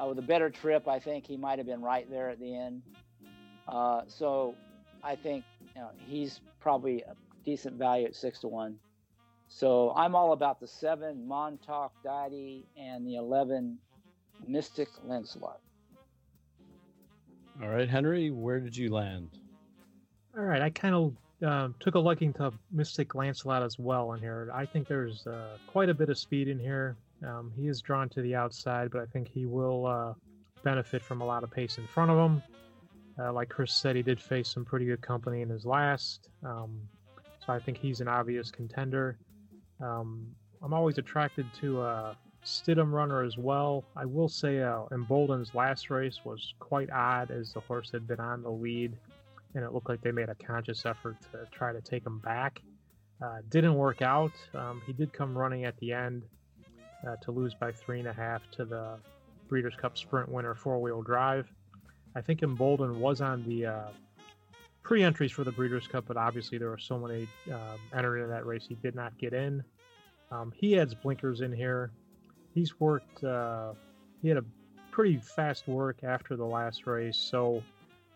[0.00, 2.54] Uh, with a better trip, I think he might have been right there at the
[2.54, 2.82] end.
[3.66, 4.54] Uh, so
[5.02, 8.78] I think you know, he's probably a decent value at six to one.
[9.48, 13.78] So I'm all about the seven Montauk Daddy and the eleven
[14.46, 15.60] Mystic Lancelot.
[17.62, 19.30] All right, Henry, where did you land?
[20.36, 24.20] All right, I kind of uh, took a liking to Mystic Lancelot as well in
[24.20, 24.50] here.
[24.52, 26.96] I think there's uh, quite a bit of speed in here.
[27.24, 30.14] Um, he is drawn to the outside, but I think he will uh,
[30.62, 32.42] benefit from a lot of pace in front of him.
[33.18, 36.78] Uh, like Chris said, he did face some pretty good company in his last, um,
[37.44, 39.18] so I think he's an obvious contender.
[39.80, 40.26] Um,
[40.62, 43.84] I'm always attracted to a Stidham runner as well.
[43.96, 48.20] I will say uh, Embolden's last race was quite odd as the horse had been
[48.20, 48.92] on the lead,
[49.54, 52.60] and it looked like they made a conscious effort to try to take him back.
[53.22, 54.32] Uh, didn't work out.
[54.54, 56.22] Um, he did come running at the end
[57.06, 58.98] uh, to lose by three and a half to the
[59.48, 61.50] Breeders' Cup Sprint winner four wheel drive.
[62.14, 63.88] I think Embolden was on the uh,
[64.82, 68.30] pre entries for the Breeders' Cup, but obviously there were so many um, entered in
[68.30, 69.62] that race he did not get in.
[70.30, 71.90] Um, he adds blinkers in here.
[72.54, 73.74] He's worked, uh,
[74.22, 74.44] he had a
[74.90, 77.62] pretty fast work after the last race, so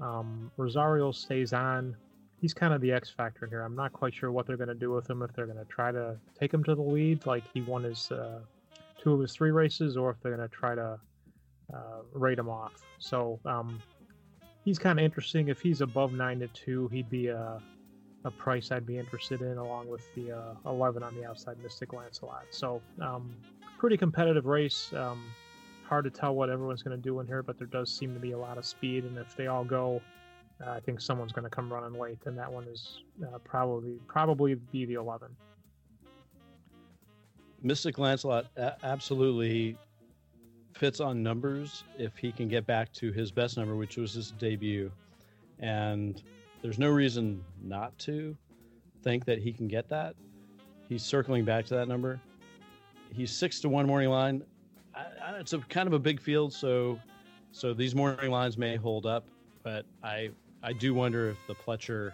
[0.00, 1.94] um, Rosario stays on.
[2.40, 3.60] He's kind of the X factor here.
[3.60, 5.20] I'm not quite sure what they're going to do with him.
[5.20, 8.10] If they're going to try to take him to the lead, like he won his
[8.10, 8.40] uh,
[9.02, 10.98] two of his three races, or if they're going to try to
[11.72, 12.74] uh, rate him off.
[12.98, 13.80] So um,
[14.64, 15.48] he's kind of interesting.
[15.48, 17.60] If he's above nine to two, he'd be a,
[18.24, 21.92] a price I'd be interested in, along with the uh, eleven on the outside, Mystic
[21.92, 22.46] Lancelot.
[22.50, 23.34] So um,
[23.78, 24.92] pretty competitive race.
[24.94, 25.24] Um,
[25.88, 28.20] hard to tell what everyone's going to do in here, but there does seem to
[28.20, 30.02] be a lot of speed, and if they all go.
[30.62, 33.94] Uh, I think someone's going to come running late, and that one is uh, probably
[34.06, 35.34] probably be the eleven.
[37.62, 38.46] Mystic Lancelot
[38.82, 39.76] absolutely
[40.72, 44.30] fits on numbers if he can get back to his best number, which was his
[44.32, 44.90] debut.
[45.58, 46.22] And
[46.62, 48.36] there's no reason not to
[49.02, 50.14] think that he can get that.
[50.88, 52.20] He's circling back to that number.
[53.12, 54.42] He's six to one morning line.
[54.94, 56.98] I, I, it's a kind of a big field, so
[57.52, 59.24] so these morning lines may hold up,
[59.62, 60.30] but I
[60.62, 62.12] I do wonder if the Pletcher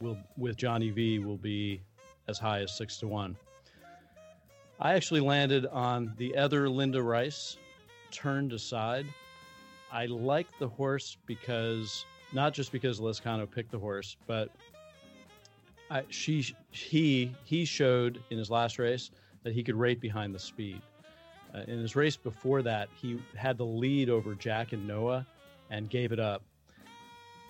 [0.00, 1.80] will with Johnny V will be
[2.28, 3.36] as high as six to one.
[4.80, 7.56] I actually landed on the other Linda Rice,
[8.10, 9.06] turned aside.
[9.90, 14.50] I like the horse because not just because Lezcano picked the horse, but
[15.90, 19.10] I, she he he showed in his last race
[19.42, 20.80] that he could rate behind the speed.
[21.54, 25.26] Uh, in his race before that, he had the lead over Jack and Noah
[25.70, 26.42] and gave it up.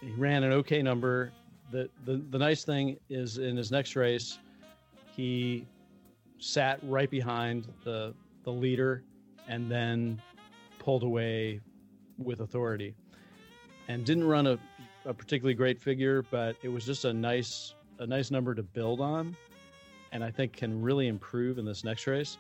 [0.01, 1.31] He ran an okay number.
[1.71, 4.39] The, the the nice thing is in his next race,
[5.15, 5.65] he
[6.43, 9.05] sat right behind the the leader
[9.49, 10.21] and then
[10.79, 11.61] pulled away
[12.19, 12.95] with authority.
[13.89, 14.59] And didn't run a,
[15.05, 19.01] a particularly great figure but it was just a nice a nice number to build
[19.01, 19.37] on
[20.13, 22.39] and i think can really improve in this next race.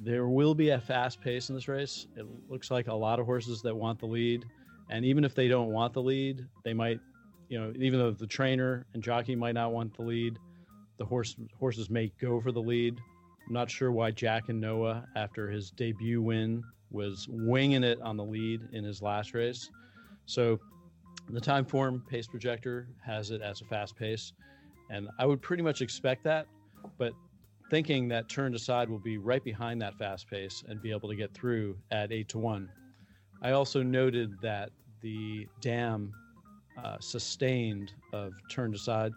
[0.00, 2.06] There will be a fast pace in this race.
[2.16, 4.44] It looks like a lot of horses that want the lead
[4.90, 7.00] and even if they don't want the lead they might
[7.48, 10.38] you know even though the trainer and jockey might not want the lead
[10.98, 12.98] the horse horses may go for the lead
[13.48, 18.18] I'm not sure why Jack and Noah, after his debut win, was winging it on
[18.18, 19.70] the lead in his last race.
[20.26, 20.60] So
[21.30, 24.34] the time form pace projector has it as a fast pace.
[24.90, 26.46] And I would pretty much expect that,
[26.98, 27.14] but
[27.70, 31.16] thinking that turned aside will be right behind that fast pace and be able to
[31.16, 32.70] get through at eight to one.
[33.40, 36.12] I also noted that the dam
[36.84, 39.12] uh, sustained of turned aside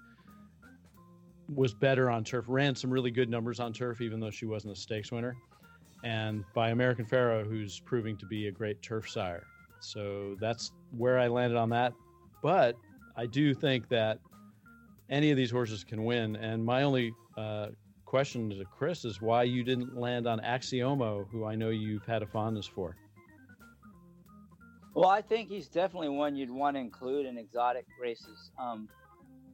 [1.53, 4.73] was better on turf, ran some really good numbers on turf, even though she wasn't
[4.73, 5.35] a stakes winner,
[6.03, 9.45] and by American Pharoah, who's proving to be a great turf sire.
[9.79, 11.93] So that's where I landed on that.
[12.41, 12.75] But
[13.15, 14.19] I do think that
[15.09, 16.35] any of these horses can win.
[16.37, 17.67] And my only uh,
[18.05, 22.23] question to Chris is why you didn't land on Axiomo, who I know you've had
[22.23, 22.95] a fondness for.
[24.93, 28.51] Well, I think he's definitely one you'd want to include in exotic races.
[28.59, 28.89] Um,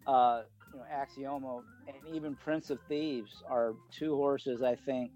[0.07, 0.43] uh,
[0.77, 5.11] you know, Axiomo and even Prince of Thieves are two horses I think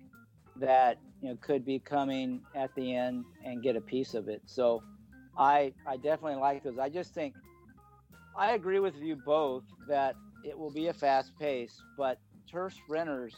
[0.56, 4.42] that you know could be coming at the end and get a piece of it.
[4.46, 4.84] So
[5.38, 6.78] I I definitely like those.
[6.80, 7.34] I just think
[8.36, 12.18] I agree with you both that it will be a fast pace, but
[12.50, 13.36] turf sprinters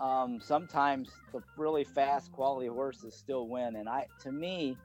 [0.00, 3.76] um, sometimes the really fast quality horses still win.
[3.76, 4.76] And I to me,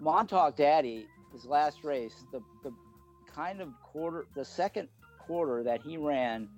[0.00, 2.72] Montauk Daddy, his last race, the the
[3.34, 4.88] kind of quarter the second
[5.26, 6.48] quarter that he ran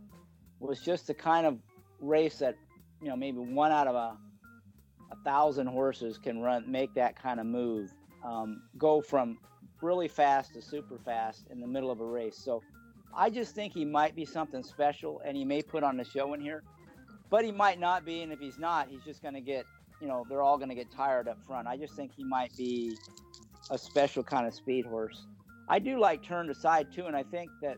[0.60, 1.58] was just the kind of
[2.00, 2.56] race that
[3.00, 4.16] you know maybe one out of a
[5.12, 7.92] a thousand horses can run make that kind of move
[8.24, 9.38] um, go from
[9.82, 12.38] really fast to super fast in the middle of a race.
[12.38, 12.62] So
[13.16, 16.34] i just think he might be something special and he may put on a show
[16.34, 16.64] in here
[17.30, 19.64] but he might not be and if he's not he's just going to get
[20.00, 21.68] you know they're all going to get tired up front.
[21.68, 22.96] I just think he might be
[23.70, 25.26] a special kind of speed horse.
[25.68, 27.76] I do like turned aside too and i think that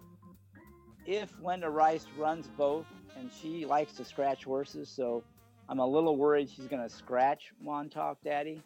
[1.06, 2.86] if Linda Rice runs both,
[3.18, 5.22] and she likes to scratch horses, so
[5.68, 8.62] I'm a little worried she's going to scratch Montauk Daddy.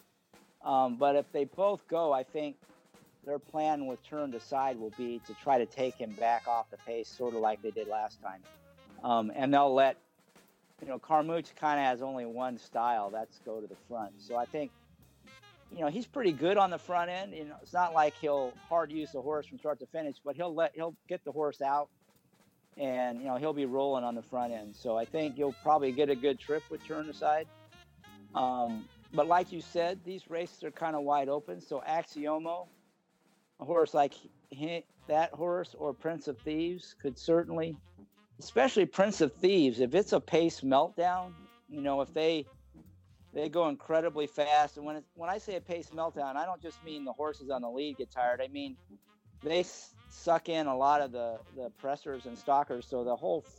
[0.64, 2.56] Um, but if they both go, I think
[3.24, 6.76] their plan with turned aside will be to try to take him back off the
[6.78, 8.42] pace, sort of like they did last time.
[9.04, 9.96] Um, and they'll let,
[10.82, 14.12] you know, Carmouche kind of has only one style, that's go to the front.
[14.18, 14.70] So I think,
[15.72, 17.32] you know, he's pretty good on the front end.
[17.34, 20.36] You know, it's not like he'll hard use the horse from start to finish, but
[20.36, 21.88] he'll let he'll get the horse out
[22.80, 24.74] and you know he'll be rolling on the front end.
[24.74, 27.46] So I think you'll probably get a good trip with turn aside.
[28.34, 31.60] Um, but like you said, these races are kind of wide open.
[31.60, 32.66] So Axiomo,
[33.60, 34.14] a horse like
[35.08, 37.76] that horse or Prince of Thieves could certainly,
[38.38, 41.32] especially Prince of Thieves, if it's a pace meltdown,
[41.68, 42.46] you know, if they
[43.32, 46.62] they go incredibly fast, and when it, when I say a pace meltdown, I don't
[46.62, 48.40] just mean the horses on the lead get tired.
[48.42, 48.76] I mean
[49.42, 49.64] they
[50.10, 52.86] suck in a lot of the, the pressers and stalkers.
[52.86, 53.52] So the whole f-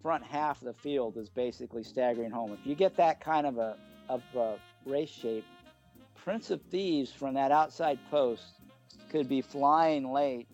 [0.00, 2.52] front half of the field is basically staggering home.
[2.52, 3.76] If you get that kind of a,
[4.08, 5.44] of a race shape,
[6.14, 8.44] Prince of Thieves from that outside post
[9.10, 10.46] could be flying late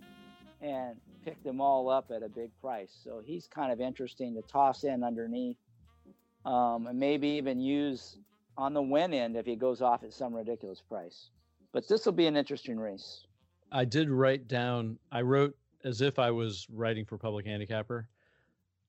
[0.61, 2.91] and pick them all up at a big price.
[3.05, 5.57] So he's kind of interesting to toss in underneath
[6.45, 8.19] um, and maybe even use
[8.57, 11.29] on the win end if he goes off at some ridiculous price.
[11.73, 13.27] But this will be an interesting race.
[13.73, 14.99] I did write down.
[15.13, 18.09] I wrote as if I was writing for Public Handicapper,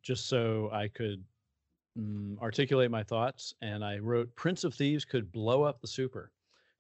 [0.02, 1.24] just so I could
[1.98, 3.54] um, articulate my thoughts.
[3.62, 6.32] And I wrote Prince of Thieves could blow up the Super.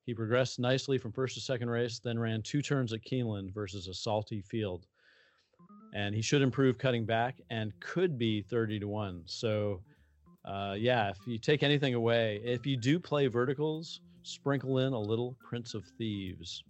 [0.05, 3.87] He progressed nicely from first to second race, then ran two turns at Keeneland versus
[3.87, 4.87] a salty field.
[5.93, 9.23] and he should improve cutting back and could be 30 to 1.
[9.25, 9.81] So,
[10.45, 14.99] uh, yeah, if you take anything away, if you do play verticals, sprinkle in a
[14.99, 16.63] little Prince of Thieves.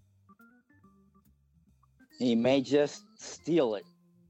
[2.20, 3.86] He may just steal it,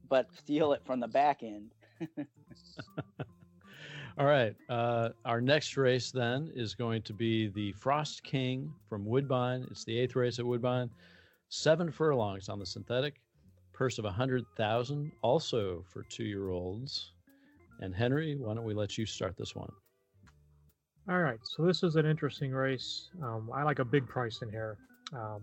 [0.08, 1.72] but steal it from the back end.
[4.18, 4.54] All right.
[4.68, 9.66] Uh, our next race then is going to be the Frost King from Woodbine.
[9.70, 10.88] It's the eighth race at Woodbine.
[11.48, 13.20] Seven furlongs on the synthetic,
[13.72, 17.12] purse of a hundred thousand, also for two-year-olds.
[17.80, 19.72] And Henry, why don't we let you start this one?
[21.08, 21.40] All right.
[21.42, 23.10] So this is an interesting race.
[23.20, 24.76] Um, I like a big price in here.
[25.12, 25.40] Um,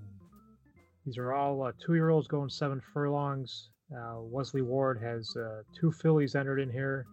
[1.07, 3.69] these are all uh, two-year-olds going seven furlongs.
[3.95, 7.07] Uh, Wesley Ward has uh, two fillies entered in here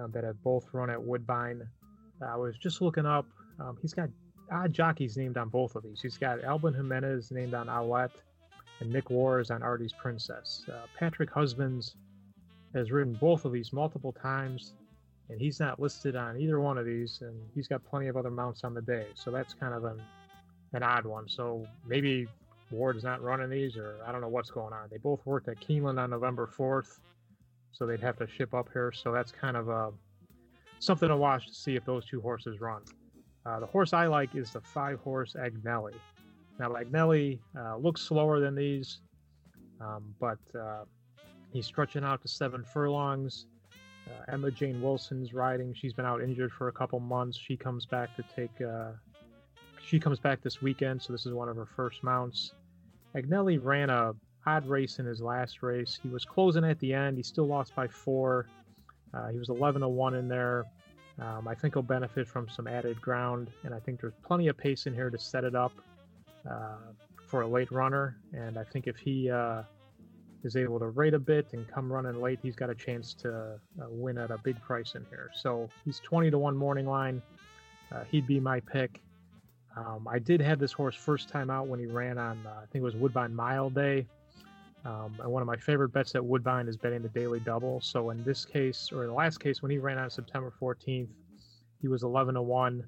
[0.00, 1.60] uh, that have both run at Woodbine.
[2.26, 3.26] I was just looking up.
[3.60, 4.08] Um, he's got
[4.50, 6.00] odd jockeys named on both of these.
[6.00, 8.16] He's got Albin Jimenez named on Owlette,
[8.80, 10.64] and Nick Wars on Artie's Princess.
[10.66, 11.96] Uh, Patrick Husbands
[12.74, 14.72] has ridden both of these multiple times,
[15.28, 18.30] and he's not listed on either one of these, and he's got plenty of other
[18.30, 19.04] mounts on the day.
[19.14, 20.00] So that's kind of an,
[20.72, 21.28] an odd one.
[21.28, 22.26] So maybe
[22.70, 24.88] Ward is not running these, or I don't know what's going on.
[24.90, 26.98] They both worked at Keeneland on November 4th,
[27.72, 28.92] so they'd have to ship up here.
[28.92, 29.90] So that's kind of uh,
[30.78, 32.82] something to watch to see if those two horses run.
[33.46, 35.94] Uh, the horse I like is the five horse Agnelli.
[36.58, 39.00] Now, Agnelli uh, looks slower than these,
[39.80, 40.84] um, but uh,
[41.52, 43.46] he's stretching out to seven furlongs.
[44.06, 45.72] Uh, Emma-Jayne Wilson's riding.
[45.74, 47.38] She's been out injured for a couple months.
[47.38, 48.50] She comes back to take.
[49.88, 52.52] She comes back this weekend, so this is one of her first mounts.
[53.16, 54.12] Agnelli ran a
[54.44, 55.98] odd race in his last race.
[56.02, 57.16] He was closing at the end.
[57.16, 58.48] He still lost by four.
[59.14, 60.66] Uh, he was 11 to 1 in there.
[61.18, 64.58] Um, I think he'll benefit from some added ground, and I think there's plenty of
[64.58, 65.72] pace in here to set it up
[66.46, 66.92] uh,
[67.26, 68.18] for a late runner.
[68.34, 69.62] And I think if he uh,
[70.44, 73.58] is able to rate a bit and come running late, he's got a chance to
[73.80, 75.30] uh, win at a big price in here.
[75.34, 77.22] So he's 20 to 1 morning line.
[77.90, 79.00] Uh, he'd be my pick.
[79.78, 82.66] Um, I did have this horse first time out when he ran on, uh, I
[82.66, 84.06] think it was Woodbine Mile Day.
[84.84, 87.80] Um, and one of my favorite bets at Woodbine is betting the daily double.
[87.80, 91.08] So in this case, or in the last case, when he ran on September 14th,
[91.80, 92.84] he was 11 to 1,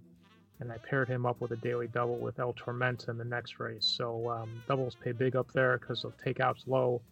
[0.60, 3.60] and I paired him up with a daily double with El Tormenta in the next
[3.60, 3.86] race.
[3.86, 7.02] So um, doubles pay big up there because the takeout's low.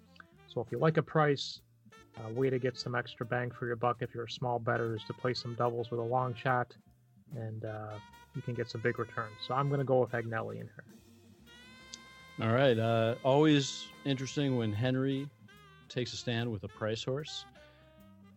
[0.49, 1.61] So if you like a price,
[2.27, 4.97] a way to get some extra bang for your buck if you're a small better
[4.97, 6.75] is to play some doubles with a long shot,
[7.37, 7.99] and uh,
[8.39, 9.35] you can get some big returns.
[9.45, 10.85] So I'm going to go with Agnelli in here.
[12.41, 12.79] All right.
[12.79, 15.29] Uh, always interesting when Henry
[15.89, 17.45] takes a stand with a price horse,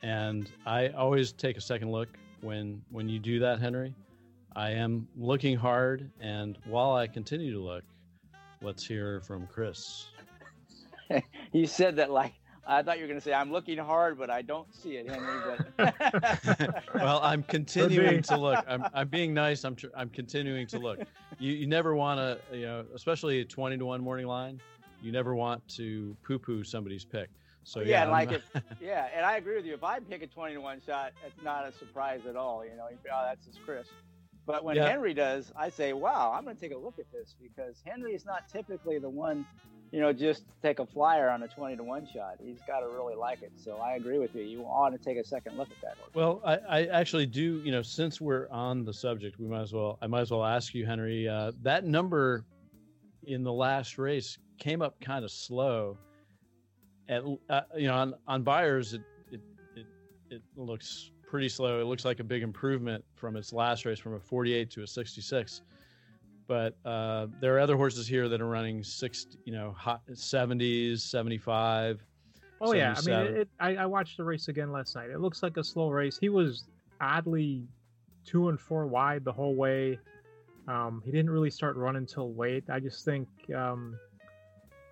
[0.01, 2.09] and I always take a second look
[2.41, 3.93] when when you do that, Henry.
[4.55, 7.83] I am looking hard, and while I continue to look,
[8.63, 10.07] let's hear from Chris.
[11.51, 12.33] you said that like
[12.65, 15.09] I thought you were going to say I'm looking hard, but I don't see it,
[15.09, 15.41] Henry.
[15.77, 18.63] But well, I'm continuing to look.
[18.67, 19.63] I'm, I'm being nice.
[19.63, 20.99] I'm tr- I'm continuing to look.
[21.39, 24.61] You you never want to you know, especially a twenty to one morning line.
[25.01, 27.29] You never want to poo poo somebody's pick.
[27.63, 28.43] So yeah, yeah, like it.
[28.81, 29.73] Yeah, and I agree with you.
[29.73, 32.63] If I pick a twenty to one shot, it's not a surprise at all.
[32.63, 33.87] You know, you, oh, that's just Chris.
[34.45, 34.87] But when Yeah.
[34.89, 38.13] Henry does, I say, wow, I'm going to take a look at this because Henry
[38.13, 39.45] is not typically the one,
[39.91, 42.35] you know, just take a flyer on a 20 to 1 shot.
[42.41, 43.51] He's got to really like it.
[43.55, 44.43] So I agree with you.
[44.43, 46.11] You want to take a second look at that horse.
[46.15, 47.61] Well, I, I actually do.
[47.63, 49.97] You know, since we're on the subject, we might as well.
[50.01, 51.27] I might as well ask you, Henry.
[51.27, 52.45] Uh, that number
[53.23, 55.97] in the last race came up kind of slow.
[57.09, 59.41] At uh, you know, on on Beyers, it, it
[59.75, 59.85] it
[60.29, 61.81] it looks pretty slow.
[61.81, 64.87] It looks like a big improvement from its last race, from a 48 to a
[64.87, 65.61] 66.
[66.47, 70.99] But uh, there are other horses here that are running 60, you know, hot 70s,
[70.99, 72.03] 75.
[72.63, 75.09] Oh yeah, I mean, it, it, I, I watched the race again last night.
[75.09, 76.19] It looks like a slow race.
[76.19, 76.67] He was
[76.99, 77.63] oddly
[78.23, 79.97] two and four wide the whole way.
[80.67, 82.65] Um, he didn't really start running till late.
[82.69, 83.97] I just think um,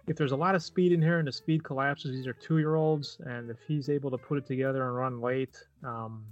[0.08, 3.20] if there's a lot of speed in here and the speed collapses, these are two-year-olds,
[3.26, 6.26] and if he's able to put it together and run late, um,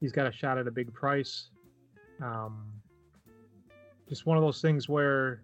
[0.00, 1.48] he's got a shot at a big price.
[2.22, 2.66] Um,
[4.10, 5.40] just one of those things where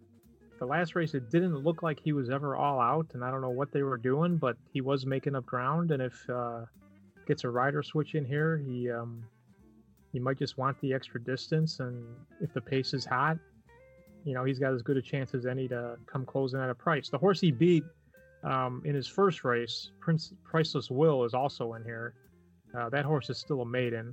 [0.58, 3.40] the last race it didn't look like he was ever all out and i don't
[3.40, 6.60] know what they were doing but he was making up ground and if uh
[7.26, 9.22] gets a rider switch in here he um
[10.12, 12.04] he might just want the extra distance and
[12.40, 13.38] if the pace is hot
[14.26, 16.74] you know he's got as good a chance as any to come closing at a
[16.74, 17.08] price.
[17.08, 17.84] The horse he beat
[18.42, 22.14] um, in his first race prince priceless will is also in here.
[22.76, 24.12] Uh, that horse is still a maiden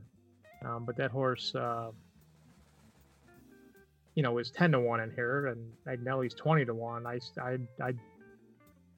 [0.63, 1.89] um, but that horse uh,
[4.15, 7.05] you know, is ten to one in here, and Agnelli's twenty to one.
[7.05, 7.93] I, I, I,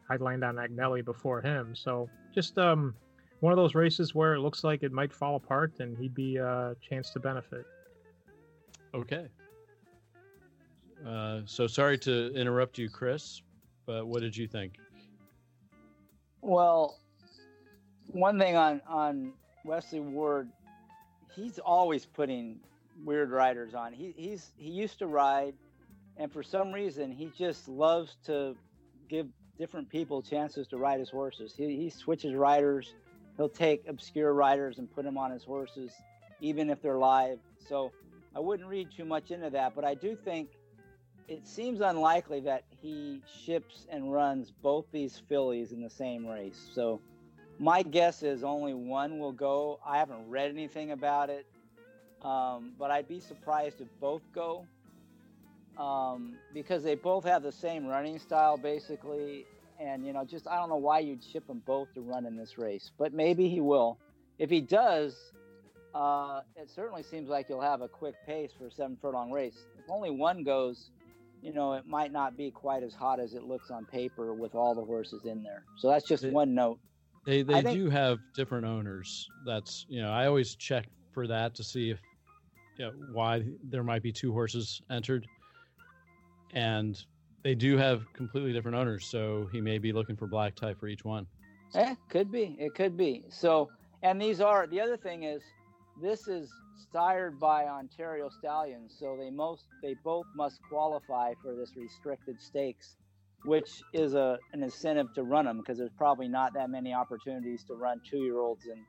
[0.09, 1.75] I'd land on Agnelli before him.
[1.75, 2.95] So just um,
[3.39, 6.37] one of those races where it looks like it might fall apart, and he'd be
[6.37, 7.65] a chance to benefit.
[8.93, 9.27] Okay.
[11.05, 13.41] Uh, so sorry to interrupt you, Chris,
[13.85, 14.73] but what did you think?
[16.41, 16.99] Well,
[18.07, 19.33] one thing on on
[19.65, 20.49] Wesley Ward,
[21.35, 22.59] he's always putting
[23.03, 23.93] weird riders on.
[23.93, 25.55] He he's he used to ride,
[26.17, 28.55] and for some reason he just loves to
[29.09, 29.27] give
[29.57, 31.53] different people chances to ride his horses.
[31.55, 32.93] He he switches riders.
[33.37, 35.91] He'll take obscure riders and put them on his horses,
[36.39, 37.39] even if they're live.
[37.67, 37.91] So
[38.35, 40.49] I wouldn't read too much into that, but I do think
[41.27, 46.69] it seems unlikely that he ships and runs both these fillies in the same race.
[46.73, 47.01] So
[47.57, 49.79] my guess is only one will go.
[49.85, 51.45] I haven't read anything about it,
[52.25, 54.65] um, but I'd be surprised if both go
[55.77, 59.45] um, because they both have the same running style basically.
[59.79, 62.35] And, you know, just I don't know why you'd ship them both to run in
[62.37, 63.99] this race, but maybe he will.
[64.39, 65.33] If he does,
[65.93, 69.65] uh, it certainly seems like you'll have a quick pace for a seven furlong race.
[69.77, 70.91] If only one goes,
[71.41, 74.55] you know, it might not be quite as hot as it looks on paper with
[74.55, 75.63] all the horses in there.
[75.77, 76.79] So that's just one note.
[77.25, 79.27] They they think, do have different owners.
[79.45, 81.99] That's you know I always check for that to see if
[82.77, 85.27] you know, why there might be two horses entered,
[86.53, 87.03] and
[87.43, 89.05] they do have completely different owners.
[89.05, 91.27] So he may be looking for black type for each one.
[91.73, 92.55] Yeah, could be.
[92.59, 93.23] It could be.
[93.29, 93.69] So
[94.03, 95.41] and these are the other thing is
[96.01, 96.49] this is
[96.91, 102.97] sired by Ontario Stallions, so they most they both must qualify for this restricted stakes
[103.45, 107.63] which is a an incentive to run them because there's probably not that many opportunities
[107.63, 108.83] to run two year olds in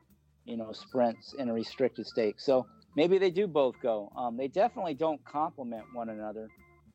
[0.44, 2.40] you know sprints in a restricted stake.
[2.40, 2.66] So
[2.96, 4.10] maybe they do both go.
[4.16, 6.48] Um, they definitely don't complement one another,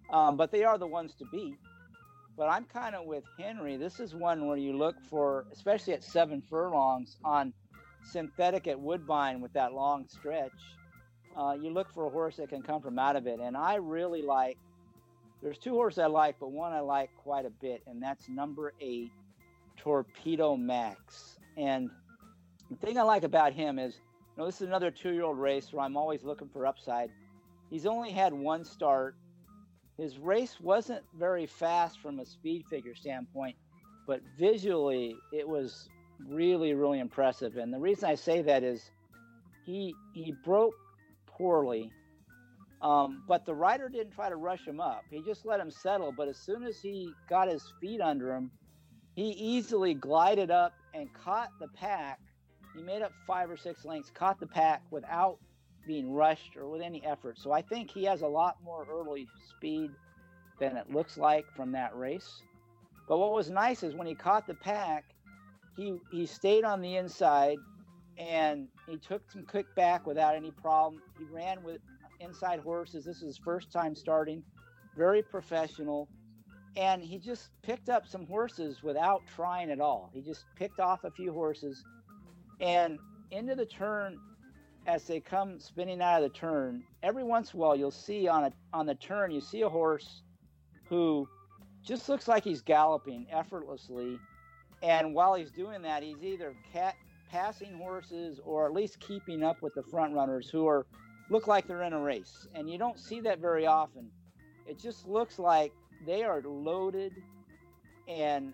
[0.10, 1.56] um, but they are the ones to beat.
[2.38, 3.78] But I'm kind of with Henry.
[3.78, 7.54] This is one where you look for, especially at seven furlongs on
[8.04, 10.52] synthetic at Woodbine with that long stretch.
[11.38, 13.76] Uh, you look for a horse that can come from out of it, and I
[13.76, 14.58] really like
[15.41, 18.74] there's two horses I like, but one I like quite a bit, and that's number
[18.80, 19.12] eight,
[19.76, 21.39] Torpedo Max.
[21.58, 21.89] And
[22.70, 23.99] the thing I like about him is,
[24.36, 27.09] you know, this is another two-year-old race where I'm always looking for upside.
[27.69, 29.15] He's only had one start.
[29.97, 33.55] His race wasn't very fast from a speed figure standpoint,
[34.07, 35.89] but visually it was
[36.29, 37.57] really, really impressive.
[37.57, 38.89] And the reason I say that is
[39.65, 40.73] he he broke
[41.27, 41.91] poorly
[42.82, 45.03] um, but the rider didn't try to rush him up.
[45.09, 46.11] He just let him settle.
[46.11, 48.51] But as soon as he got his feet under him,
[49.13, 52.19] he easily glided up and caught the pack.
[52.76, 55.38] He made up five or six lengths, caught the pack without
[55.86, 57.38] being rushed or with any effort.
[57.39, 59.91] So I think he has a lot more early speed
[60.59, 62.41] than it looks like from that race.
[63.07, 65.03] But what was nice is when he caught the pack,
[65.76, 67.57] he he stayed on the inside
[68.17, 71.01] and he took some quick back without any problem.
[71.17, 71.82] He ran with
[72.19, 73.03] inside horses.
[73.03, 74.43] This is his first time starting,
[74.95, 76.07] very professional.
[76.78, 80.09] And he just picked up some horses without trying at all.
[80.13, 81.84] He just picked off a few horses.
[82.62, 82.99] And
[83.32, 84.20] into the turn,
[84.88, 88.28] as they come spinning out of the turn, every once in a while you'll see
[88.28, 90.22] on a on the turn, you see a horse
[90.88, 91.28] who
[91.84, 94.18] just looks like he's galloping effortlessly.
[94.84, 96.95] And while he's doing that, he's either cat
[97.30, 100.86] passing horses or at least keeping up with the front runners who are
[101.30, 102.47] look like they're in a race.
[102.53, 104.09] And you don't see that very often.
[104.68, 105.72] It just looks like
[106.05, 107.14] they are loaded
[108.07, 108.53] and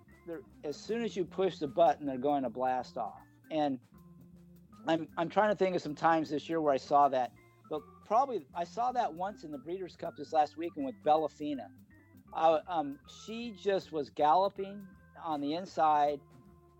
[0.64, 3.22] as soon as you push the button, they're going to blast off.
[3.49, 3.80] And
[4.88, 7.31] I'm, I'm trying to think of some times this year where I saw that.
[7.69, 11.67] But probably I saw that once in the Breeders' Cup this last weekend with Bellafina.
[12.33, 14.81] Uh, um, she just was galloping
[15.23, 16.19] on the inside,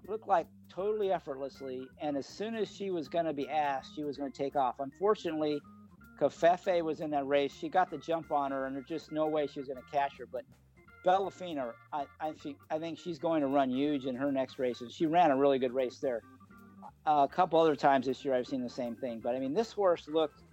[0.08, 1.88] looked like totally effortlessly.
[2.02, 4.56] And as soon as she was going to be asked, she was going to take
[4.56, 4.76] off.
[4.80, 5.60] Unfortunately,
[6.20, 7.54] Covfefe was in that race.
[7.54, 9.92] She got the jump on her, and there's just no way she was going to
[9.92, 10.26] catch her.
[10.32, 10.44] But
[11.06, 14.82] Bellafina, I, I think I think she's going to run huge in her next race,
[14.82, 16.22] and she ran a really good race there.
[17.08, 19.22] A couple other times this year, I've seen the same thing.
[19.24, 20.44] But I mean, this horse looked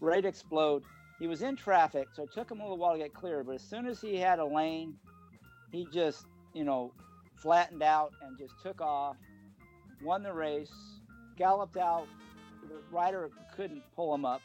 [0.00, 0.82] ready to explode.
[1.18, 3.42] He was in traffic, so it took him a little while to get clear.
[3.42, 4.96] But as soon as he had a lane,
[5.72, 6.92] he just you know
[7.36, 9.16] flattened out and just took off,
[10.02, 10.72] won the race,
[11.38, 12.06] galloped out.
[12.68, 14.42] The rider couldn't pull him up.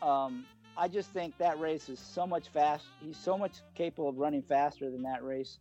[0.00, 0.46] Um,
[0.78, 2.86] I just think that race is so much fast.
[3.00, 5.58] He's so much capable of running faster than that race.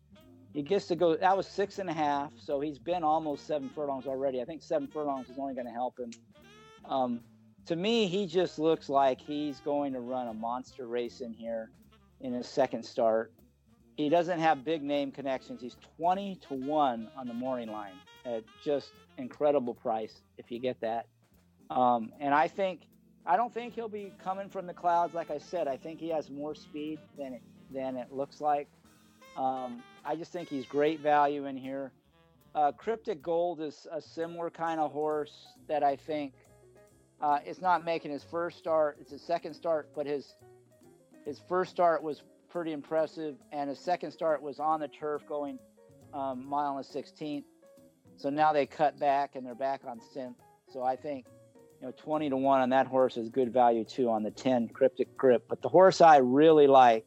[0.54, 1.16] He gets to go.
[1.16, 4.42] That was six and a half, so he's been almost seven furlongs already.
[4.42, 6.12] I think seven furlongs is only going to help him.
[6.86, 7.22] Um,
[7.68, 11.70] to me, he just looks like he's going to run a monster race in here
[12.20, 13.34] in his second start.
[13.98, 15.62] he doesn't have big name connections.
[15.62, 17.94] He's 20 to 1 on the morning line
[18.26, 21.08] at just incredible price if you get that.
[21.70, 22.82] Um, and I think
[23.26, 25.14] I don't think he'll be coming from the clouds.
[25.14, 27.42] Like I said, I think he has more speed than it,
[27.72, 28.68] than it looks like.
[29.38, 31.92] Um, I just think he's great value in here.
[32.54, 36.34] Uh, Cryptic Gold is a similar kind of horse that I think
[37.22, 38.98] uh, it's not making his first start.
[39.00, 40.36] It's his second start, but his
[41.26, 45.60] his first start was pretty impressive, and his second start was on the turf going
[46.14, 47.44] um, mile and 16th.
[48.18, 50.36] So now they cut back and they're back on synth.
[50.72, 51.26] So I think
[51.80, 54.70] you know 20 to 1 on that horse is good value too on the 10
[54.70, 55.46] cryptic grip.
[55.48, 57.06] But the horse I really like,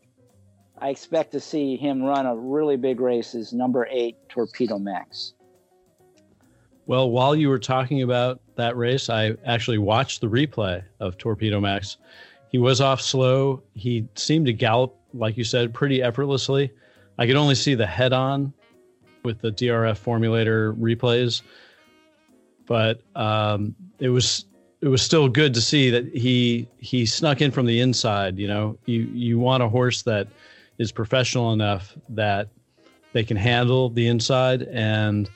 [0.85, 5.32] I expect to see him run a really big race is number eight Torpedo Max.
[6.85, 11.59] Well, while you were talking about that race, I actually watched the replay of Torpedo
[11.59, 11.97] Max.
[12.51, 13.62] He was off slow.
[13.72, 16.70] He seemed to gallop, like you said, pretty effortlessly.
[17.16, 18.53] I could only see the head on
[19.22, 21.41] with the DRF formulator replays,
[22.66, 24.45] but um, it was
[24.82, 28.39] it was still good to see that he he snuck in from the inside.
[28.39, 30.28] You know, you you want a horse that
[30.79, 32.49] is professional enough that
[33.12, 35.31] they can handle the inside and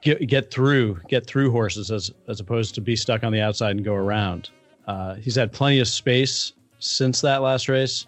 [0.00, 3.70] get get through get through horses as as opposed to be stuck on the outside
[3.70, 4.50] and go around.
[4.86, 8.06] Uh, he's had plenty of space since that last race.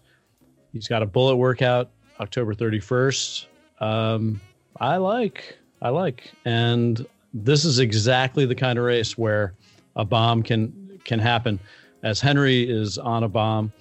[0.72, 3.46] He's got a bullet workout October 31st.
[3.80, 4.40] Um,
[4.78, 9.54] I like, I like, and this is exactly the kind of race where
[9.96, 11.58] a bomb can can happen.
[12.02, 13.72] As Henry is on a bomb,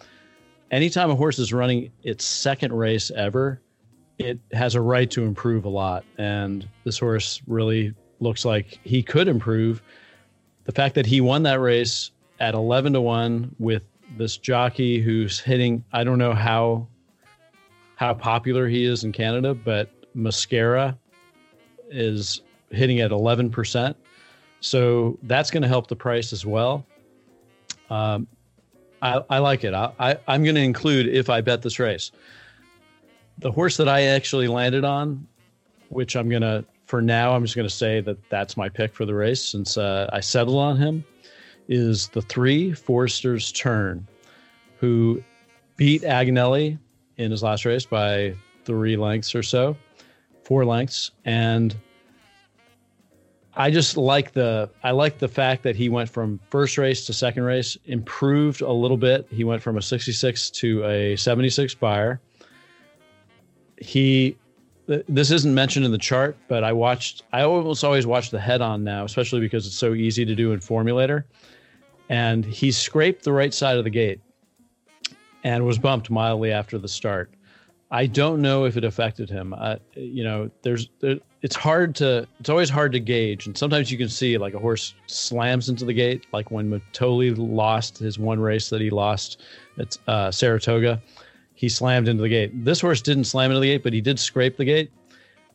[0.75, 3.61] anytime a horse is running its second race ever,
[4.19, 6.03] it has a right to improve a lot.
[6.17, 9.81] And this horse really looks like he could improve.
[10.65, 13.83] The fact that he won that race at 11 to 1 with
[14.17, 16.87] this jockey who's hitting, I don't know how
[17.95, 20.97] how popular he is in Canada, but Mascara
[21.89, 23.95] is hitting at 11%.
[24.59, 26.85] So that's going to help the price as well.
[27.89, 28.27] Um,
[29.01, 29.73] I, I, like it.
[29.73, 32.11] I, I, I'm going to include if I bet this race.
[33.39, 35.27] The horse that I actually landed on,
[35.89, 38.93] which I'm going to, for now, I'm just going to say that that's my pick
[38.93, 41.03] for the race since uh, I settled on him,
[41.67, 44.07] is the three Forster's Turn,
[44.79, 45.23] who
[45.77, 46.77] beat Agnelli
[47.17, 48.35] in his last race by
[48.65, 49.75] three lengths or so,
[50.43, 51.75] four lengths, and
[53.57, 57.13] I just like the I like the fact that he went from first race to
[57.13, 59.27] second race, improved a little bit.
[59.31, 62.19] He went from a 66 to a 76 Beyer.
[63.81, 64.37] He
[64.87, 68.61] this isn't mentioned in the chart, but I watched I almost always watch the head
[68.61, 71.23] on now, especially because it's so easy to do in formulator.
[72.09, 74.19] And he scraped the right side of the gate
[75.43, 77.31] and was bumped mildly after the start.
[77.89, 79.53] I don't know if it affected him.
[79.57, 83.91] Uh, you know, there's there, it's hard to it's always hard to gauge, and sometimes
[83.91, 88.17] you can see like a horse slams into the gate, like when Mitole lost his
[88.17, 89.43] one race that he lost
[89.77, 90.99] at uh, Saratoga,
[91.53, 92.65] he slammed into the gate.
[92.65, 94.91] This horse didn't slam into the gate, but he did scrape the gate.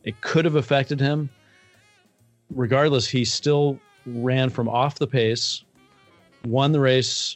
[0.05, 1.29] It could have affected him.
[2.55, 5.65] Regardless, he still ran from off the pace,
[6.45, 7.35] won the race,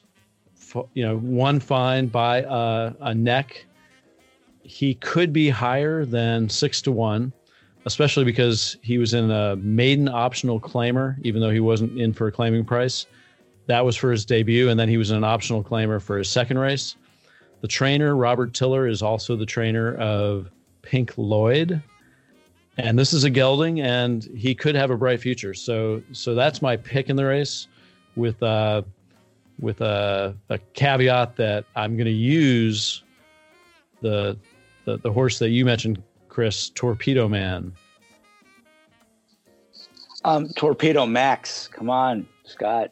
[0.93, 3.65] you know, won fine by a, a neck.
[4.63, 7.33] He could be higher than six to one,
[7.85, 12.27] especially because he was in a maiden optional claimer, even though he wasn't in for
[12.27, 13.05] a claiming price.
[13.67, 16.59] That was for his debut, and then he was an optional claimer for his second
[16.59, 16.95] race.
[17.61, 21.81] The trainer, Robert Tiller, is also the trainer of Pink Lloyd.
[22.77, 25.53] And this is a gelding, and he could have a bright future.
[25.53, 27.67] So, so that's my pick in the race,
[28.15, 28.81] with uh,
[29.59, 33.03] with a, a caveat that I'm going to use
[34.01, 34.37] the,
[34.83, 36.03] the the horse that you mentioned,
[36.35, 37.71] Chris, Torpedo Man.
[40.25, 42.91] Um, Torpedo Max, come on, Scott.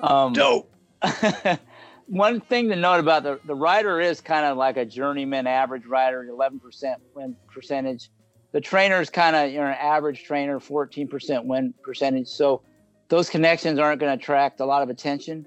[0.00, 0.74] Um, Dope.
[2.06, 5.84] one thing to note about the the rider is kind of like a journeyman average
[5.84, 8.08] rider, 11% win percentage.
[8.52, 12.28] The trainer is kind of you know an average trainer, 14% win percentage.
[12.28, 12.62] So
[13.08, 15.46] those connections aren't going to attract a lot of attention.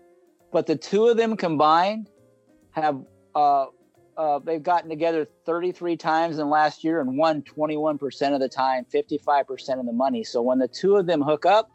[0.53, 2.11] But the two of them combined
[2.69, 3.03] have
[3.33, 3.65] uh,
[4.17, 8.85] uh, they've gotten together 33 times in last year and won 21% of the time,
[8.93, 10.23] 55% of the money.
[10.23, 11.71] So when the two of them hook up,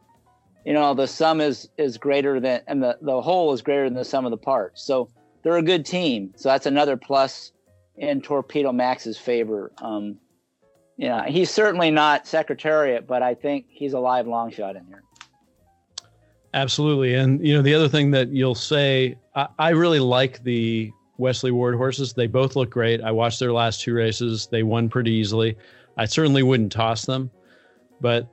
[0.64, 3.94] you know the sum is is greater than and the the whole is greater than
[3.94, 4.82] the sum of the parts.
[4.82, 5.08] So
[5.42, 6.32] they're a good team.
[6.36, 7.52] So that's another plus
[7.96, 9.72] in Torpedo Max's favor.
[9.78, 10.18] Um,
[10.96, 15.02] yeah, he's certainly not Secretariat, but I think he's a live long shot in here.
[16.52, 17.14] Absolutely.
[17.14, 20.90] And, you know, the other thing that you'll say, I, I really like the
[21.20, 22.14] Wesley Ward horses.
[22.14, 23.02] They both look great.
[23.02, 24.48] I watched their last two races.
[24.50, 25.56] They won pretty easily.
[25.96, 27.30] I certainly wouldn't toss them,
[28.00, 28.26] but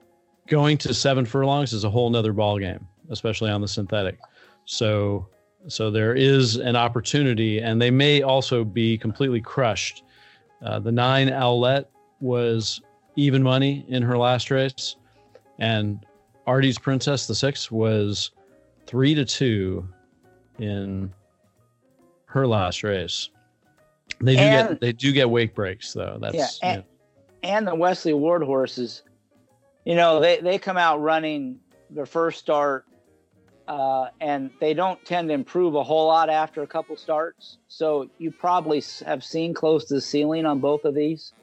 [0.48, 4.18] going to seven furlongs is a whole nother ball game, especially on the synthetic.
[4.66, 5.28] So
[5.68, 10.04] so there is an opportunity, and they may also be completely crushed.
[10.64, 11.88] Uh, the nine Owlette
[12.22, 12.82] was
[13.18, 14.96] even money in her last race,
[15.60, 16.06] and
[16.46, 18.32] Artie's Princess, the six, was
[18.86, 19.90] three to two
[20.60, 21.12] in
[22.28, 23.30] her last race.
[24.22, 26.18] They do and, get they do get wake breaks though.
[26.20, 26.84] That's yeah, and,
[27.44, 27.50] yeah.
[27.50, 29.04] and the Wesley Ward horses,
[29.86, 31.60] you know, they they come out running
[31.90, 32.86] their first start,
[33.68, 37.58] uh, and they don't tend to improve a whole lot after a couple starts.
[37.68, 41.34] So you probably have seen close to the ceiling on both of these.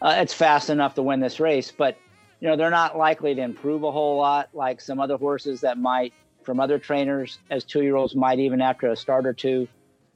[0.00, 1.96] Uh, it's fast enough to win this race, but
[2.40, 5.78] you know they're not likely to improve a whole lot like some other horses that
[5.78, 6.12] might
[6.44, 9.66] from other trainers as two year olds might even after a start or two.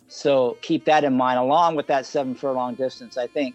[0.08, 3.54] So keep that in mind, along with that seven furlong distance, I think,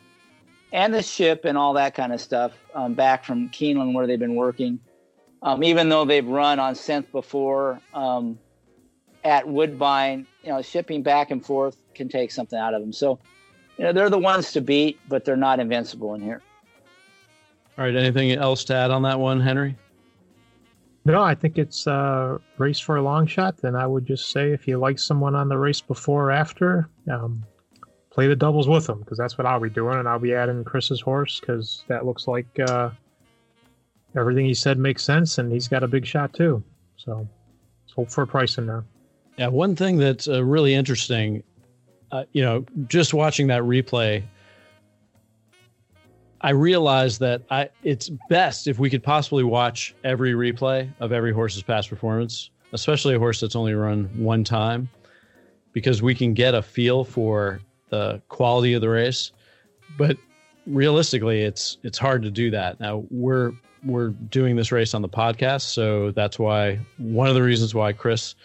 [0.71, 4.19] and the ship and all that kind of stuff um, back from Keeneland where they've
[4.19, 4.79] been working.
[5.43, 8.37] Um, even though they've run on synth before um,
[9.23, 12.93] at Woodbine, you know, shipping back and forth can take something out of them.
[12.93, 13.19] So,
[13.77, 16.41] you know, they're the ones to beat, but they're not invincible in here.
[17.77, 17.95] All right.
[17.95, 19.75] Anything else to add on that one, Henry?
[21.03, 23.57] No, I think it's a race for a long shot.
[23.57, 26.89] Then I would just say if you like someone on the race before or after,
[27.11, 27.43] um,
[28.11, 30.63] play the doubles with them because that's what I'll be doing, and I'll be adding
[30.63, 32.91] Chris's horse because that looks like uh,
[34.15, 36.63] everything he said makes sense, and he's got a big shot too.
[36.97, 37.27] So
[37.83, 38.83] let's hope for a price in there.
[39.37, 41.41] Yeah, one thing that's uh, really interesting,
[42.11, 44.23] uh, you know, just watching that replay
[46.41, 51.31] I realized that I it's best if we could possibly watch every replay of every
[51.31, 54.89] horse's past performance, especially a horse that's only run one time,
[55.71, 59.31] because we can get a feel for the quality of the race.
[59.97, 60.17] But
[60.65, 62.79] realistically, it's it's hard to do that.
[62.79, 63.51] Now we're
[63.83, 67.93] we're doing this race on the podcast, so that's why one of the reasons why
[67.93, 68.35] Chris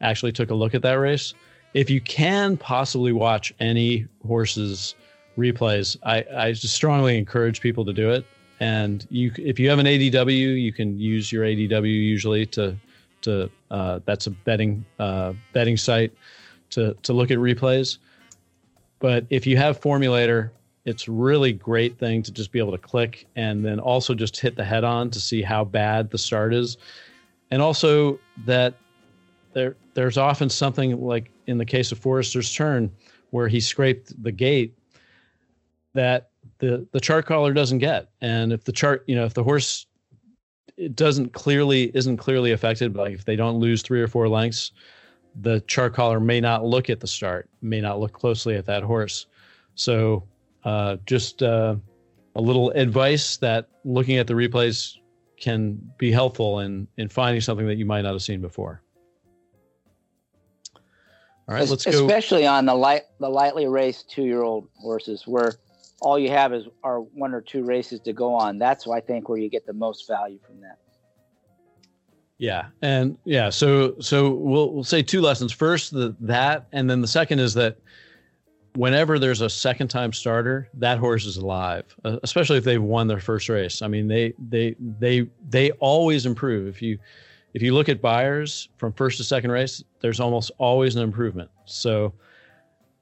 [0.00, 1.34] actually took a look at that race.
[1.74, 4.94] If you can possibly watch any horse's
[5.36, 5.96] replays.
[6.02, 8.24] I, I strongly encourage people to do it.
[8.60, 12.76] And you, if you have an ADW, you can use your ADW usually to,
[13.22, 16.12] to uh, that's a betting uh, betting site
[16.70, 17.98] to to look at replays.
[18.98, 20.50] But if you have Formulator,
[20.84, 24.56] it's really great thing to just be able to click and then also just hit
[24.56, 26.76] the head on to see how bad the start is,
[27.50, 28.74] and also that
[29.54, 32.90] there there's often something like in the case of Forrester's turn
[33.30, 34.74] where he scraped the gate
[35.94, 38.10] that the the chart caller doesn't get.
[38.20, 39.86] And if the chart, you know, if the horse
[40.76, 44.72] it doesn't clearly isn't clearly affected, like if they don't lose three or four lengths,
[45.40, 48.82] the chart caller may not look at the start, may not look closely at that
[48.82, 49.26] horse.
[49.74, 50.24] So
[50.64, 51.76] uh, just uh,
[52.36, 54.96] a little advice that looking at the replays
[55.40, 58.82] can be helpful in in finding something that you might not have seen before.
[61.48, 62.06] All right, let's go.
[62.06, 65.54] Especially on the light the lightly raced two year old horses, where
[66.02, 68.58] all you have is are one or two races to go on.
[68.58, 70.78] That's I think where you get the most value from that.
[72.38, 75.52] Yeah, and yeah, so so we'll we'll say two lessons.
[75.52, 77.78] First, the that, and then the second is that
[78.74, 83.06] whenever there's a second time starter, that horse is alive, uh, especially if they've won
[83.06, 83.80] their first race.
[83.80, 86.66] I mean, they they they they always improve.
[86.66, 86.98] If you
[87.54, 91.48] if you look at Beyers from first to second race, there's almost always an improvement.
[91.64, 92.12] So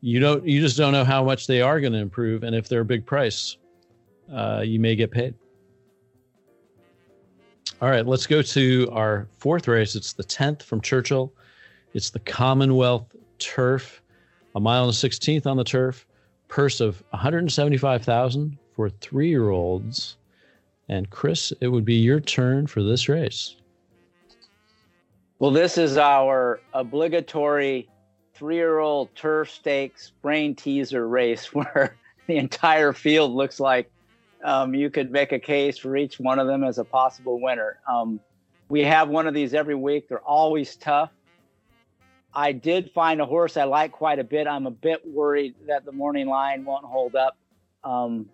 [0.00, 2.68] you don't you just don't know how much they are going to improve and if
[2.68, 3.56] they're a big price
[4.32, 5.34] uh, you may get paid.
[7.82, 9.94] All right let's go to our fourth race.
[9.94, 11.32] It's the 10th from churchill.
[11.94, 14.02] It's the commonwealth turf.
[14.54, 16.06] A mile and 16th on the turf.
[16.48, 20.16] Purse of 175000 for three year olds
[20.88, 23.56] and chris it would be your turn for this race.
[25.38, 27.88] Well this is our obligatory
[28.40, 31.94] three year old turf stakes brain teaser race where
[32.26, 33.90] the entire field looks like
[34.42, 37.78] um, you could make a case for each one of them as a possible winner.
[37.86, 38.18] Um,
[38.70, 40.08] we have one of these every week.
[40.08, 41.10] They're always tough.
[42.32, 44.46] I did find a horse I like quite a bit.
[44.46, 47.36] I'm a bit worried that the morning line won't hold up.
[47.84, 48.30] Um,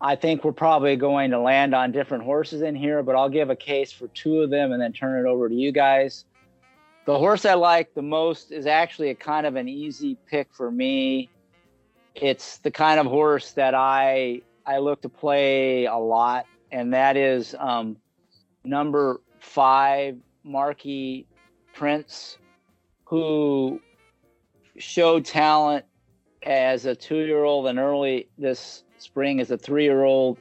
[0.00, 3.50] I think we're probably going to land on different horses in here, but I'll give
[3.50, 6.24] a case for two of them and then turn it over to you guys.
[7.04, 10.70] The horse I like the most is actually a kind of an easy pick for
[10.70, 11.30] me.
[12.14, 17.16] It's the kind of horse that I I look to play a lot, and that
[17.16, 17.96] is um,
[18.64, 21.26] number five, Marquis
[21.74, 22.38] Prince,
[23.04, 23.80] who
[24.78, 25.84] showed talent
[26.44, 30.38] as a two-year-old and early this spring as a three-year-old.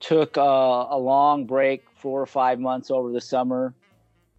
[0.00, 3.72] Took a, a long break, four or five months over the summer,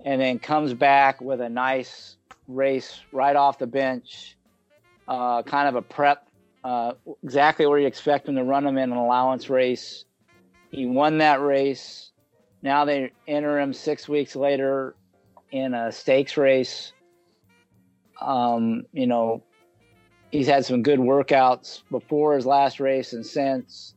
[0.07, 2.15] and then comes back with a nice
[2.47, 4.37] race right off the bench.
[5.05, 6.29] Uh, kind of a prep,
[6.63, 6.93] uh,
[7.23, 10.05] exactly where you expect him to run him in an allowance race.
[10.71, 12.11] He won that race.
[12.61, 14.95] Now they enter him six weeks later
[15.51, 16.93] in a stakes race.
[18.21, 19.43] Um, you know,
[20.31, 23.93] he's had some good workouts before his last race and since.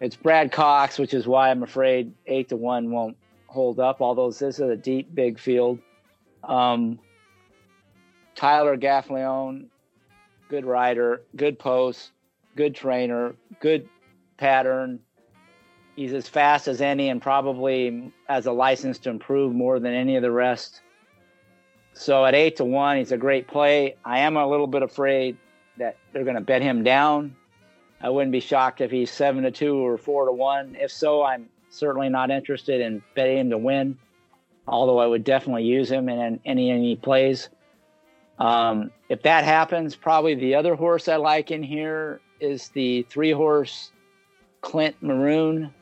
[0.00, 3.16] It's Brad Cox, which is why I'm afraid eight to one won't
[3.56, 4.00] hold up.
[4.00, 5.80] Although this is a deep, big field.
[6.44, 7.00] Um,
[8.36, 9.66] Tyler Gaffalione,
[10.48, 12.12] good rider, good post,
[12.54, 13.88] good trainer, good
[14.36, 15.00] pattern.
[15.96, 20.16] He's as fast as any and probably has a license to improve more than any
[20.16, 20.82] of the rest.
[21.94, 23.96] So at eight to one, he's a great play.
[24.04, 25.38] I am a little bit afraid
[25.78, 27.34] that they're going to bet him down.
[28.02, 30.76] I wouldn't be shocked if he's seven to two or four to one.
[30.78, 33.98] If so, I'm certainly not interested in betting him to win.
[34.68, 37.48] Although I would definitely use him in any any plays.
[38.38, 43.30] Um, if that happens, probably the other horse I like in here is the three
[43.30, 43.92] horse
[44.60, 45.72] Clint Maroon,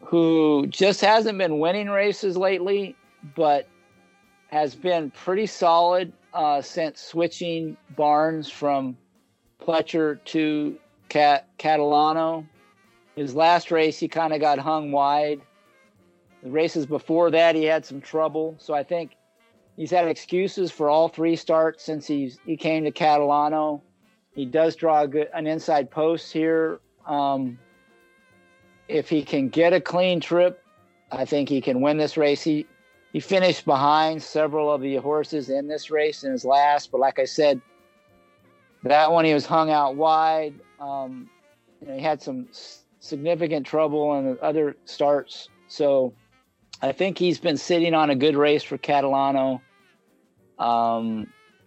[0.00, 2.94] who just hasn't been winning races lately,
[3.34, 3.66] but
[4.48, 8.96] has been pretty solid uh, since switching Barnes from
[9.60, 12.46] Pletcher to Cat- Catalano.
[13.16, 15.40] His last race, he kind of got hung wide.
[16.42, 18.56] The races before that, he had some trouble.
[18.58, 19.16] So I think
[19.76, 23.80] he's had excuses for all three starts since he's, he came to Catalano.
[24.34, 26.80] He does draw good, an inside post here.
[27.06, 27.58] Um,
[28.88, 30.62] if he can get a clean trip,
[31.10, 32.42] I think he can win this race.
[32.42, 32.66] He
[33.12, 37.20] he finished behind several of the horses in this race in his last, but like
[37.20, 37.60] I said,
[38.82, 40.54] that one he was hung out wide.
[40.80, 41.30] Um,
[41.80, 42.48] you know, he had some
[43.04, 46.14] significant trouble the other starts, so
[46.80, 49.60] I think he's been sitting on a good race for Catalano.
[50.58, 51.26] Um,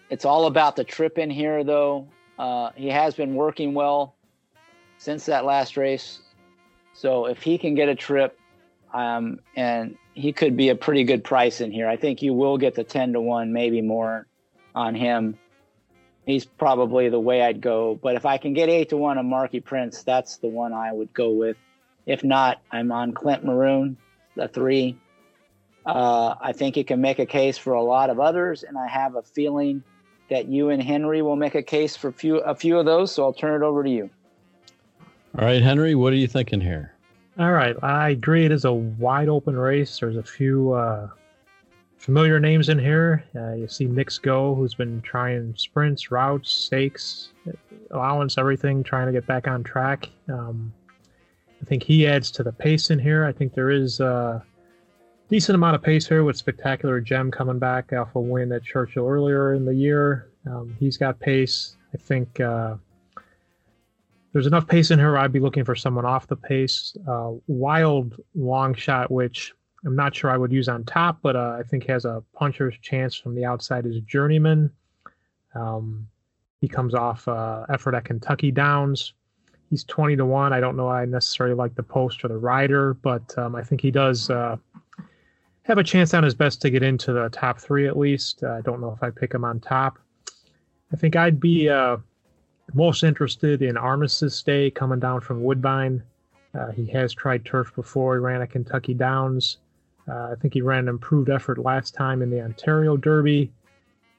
[0.09, 2.07] it's all about the trip in here, though.
[2.39, 4.15] Uh, he has been working well
[4.97, 6.19] since that last race.
[6.93, 8.39] So if he can get a trip,
[8.93, 11.87] um, and he could be a pretty good price in here.
[11.87, 14.27] I think you will get the 10 to 1, maybe more
[14.73, 15.37] on him.
[16.27, 17.97] He's probably the way I'd go.
[18.03, 20.91] But if I can get 8 to 1 on Marquis Prince, that's the one I
[20.91, 21.55] would go with.
[22.05, 23.95] If not, I'm on Clint Maroon,
[24.35, 24.97] the three.
[25.85, 28.87] Uh, I think you can make a case for a lot of others, and I
[28.87, 29.81] have a feeling
[30.29, 33.13] that you and Henry will make a case for few, a few of those.
[33.13, 34.09] So I'll turn it over to you.
[35.39, 36.93] All right, Henry, what are you thinking here?
[37.39, 38.43] All right, I agree.
[38.43, 39.99] It is a wide open race.
[39.99, 41.07] There's a few uh,
[41.97, 43.23] familiar names in here.
[43.35, 47.29] Uh, you see Knicks Go, who's been trying sprints, routes, stakes,
[47.91, 50.09] allowance, everything, trying to get back on track.
[50.29, 50.73] Um,
[51.61, 53.25] I think he adds to the pace in here.
[53.25, 54.43] I think there is a
[55.29, 59.07] decent amount of pace here with Spectacular Gem coming back off a win at Churchill
[59.07, 60.29] earlier in the year.
[60.45, 61.75] Um, he's got pace.
[61.93, 62.39] I think.
[62.39, 62.75] Uh,
[64.33, 65.17] there's enough pace in here.
[65.17, 66.95] I'd be looking for someone off the pace.
[67.07, 69.53] Uh, wild long shot, which
[69.85, 72.75] I'm not sure I would use on top, but uh, I think has a puncher's
[72.81, 74.71] chance from the outside is a Journeyman.
[75.55, 76.07] Um,
[76.61, 79.13] he comes off uh, effort at Kentucky Downs.
[79.69, 80.53] He's 20 to 1.
[80.53, 83.81] I don't know I necessarily like the post or the rider, but um, I think
[83.81, 84.57] he does uh,
[85.63, 88.43] have a chance on his best to get into the top three at least.
[88.43, 89.99] I don't know if I pick him on top.
[90.93, 91.97] I think I'd be uh,
[92.73, 96.01] most interested in Armistice Day coming down from Woodbine.
[96.57, 98.15] Uh, he has tried turf before.
[98.15, 99.57] He ran at Kentucky Downs.
[100.09, 103.51] Uh, I think he ran an improved effort last time in the Ontario Derby.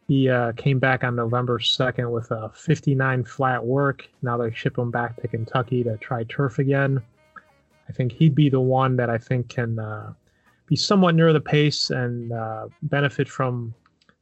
[0.06, 4.08] He uh, came back on November 2nd with a 59 flat work.
[4.22, 7.02] Now they ship him back to Kentucky to try turf again.
[7.88, 10.12] I think he'd be the one that I think can uh,
[10.66, 13.74] be somewhat near the pace and uh, benefit from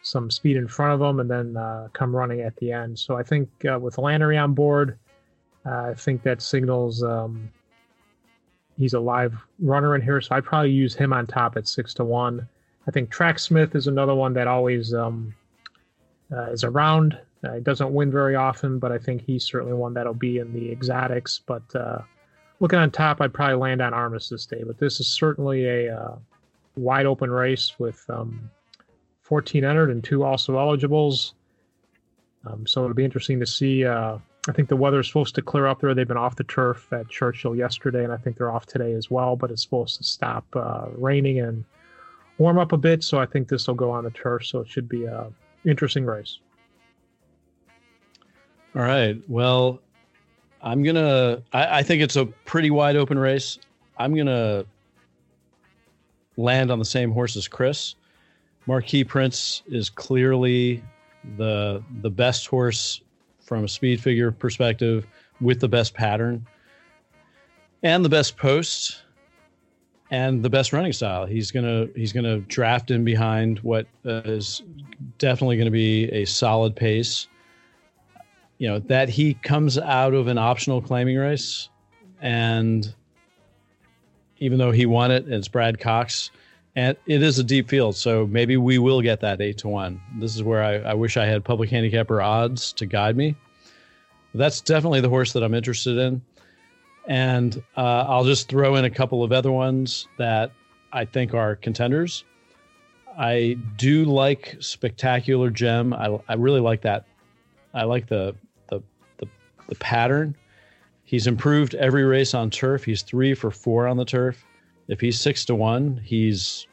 [0.02, 2.98] some speed in front of him and then uh, come running at the end.
[2.98, 4.98] So I think uh, with Lanerie on board,
[5.64, 7.50] I think that signals um,
[8.78, 10.20] he's a live runner in here.
[10.20, 12.48] So I'd probably use him on top at six to one.
[12.86, 15.34] I think Tracksmith is another one that always um,
[16.32, 17.18] uh, is around.
[17.44, 20.70] Uh, doesn't win very often, but I think he's certainly one that'll be in the
[20.70, 21.40] exotics.
[21.46, 22.00] But uh,
[22.60, 24.62] looking on top, I'd probably land on Armistice Day.
[24.66, 26.18] But this is certainly a
[26.76, 28.50] wide open race with um,
[29.22, 31.34] 14 entered and two also eligibles.
[32.46, 33.84] Um, so it'll be interesting to see.
[34.48, 35.94] I think the weather is supposed to clear up there.
[35.94, 39.10] They've been off the turf at Churchill yesterday, and I think they're off today as
[39.10, 39.36] well.
[39.36, 41.64] But it's supposed to stop uh, raining and
[42.38, 43.02] warm up a bit.
[43.02, 44.46] So I think this will go on the turf.
[44.46, 45.30] So it should be a
[45.64, 46.38] interesting race.
[48.74, 49.20] All right.
[49.28, 49.80] Well,
[50.62, 51.42] I'm gonna.
[51.52, 53.58] I, I think it's a pretty wide open race.
[53.98, 54.64] I'm gonna
[56.36, 57.94] land on the same horse as Chris.
[58.66, 60.82] Marquis Prince is clearly
[61.36, 63.00] the the best horse
[63.46, 65.06] from a speed figure perspective
[65.40, 66.44] with the best pattern
[67.82, 69.02] and the best post
[70.10, 71.26] and the best running style.
[71.26, 74.62] He's gonna he's gonna draft in behind what uh, is
[75.18, 77.28] definitely going to be a solid pace.
[78.58, 81.68] You know that he comes out of an optional claiming race,
[82.20, 82.92] and
[84.38, 86.30] even though he won it, it's Brad Cox,
[86.76, 90.00] and it is a deep field, so maybe we will get that eight to one.
[90.20, 93.34] This is where I, I wish I had public handicapper odds to guide me.
[94.34, 96.22] That's definitely the horse that I'm interested in.
[97.08, 100.52] And uh, I'll just throw in a couple of other ones that
[100.92, 102.24] I think are contenders.
[103.18, 105.94] I do like Spectacular Gem.
[105.94, 107.06] I, I really like that.
[107.72, 108.34] I like the,
[108.68, 108.82] the
[109.18, 109.26] the
[109.68, 110.36] the pattern.
[111.04, 112.84] He's improved every race on turf.
[112.84, 114.44] He's three for four on the turf.
[114.88, 116.66] If he's six to one, he's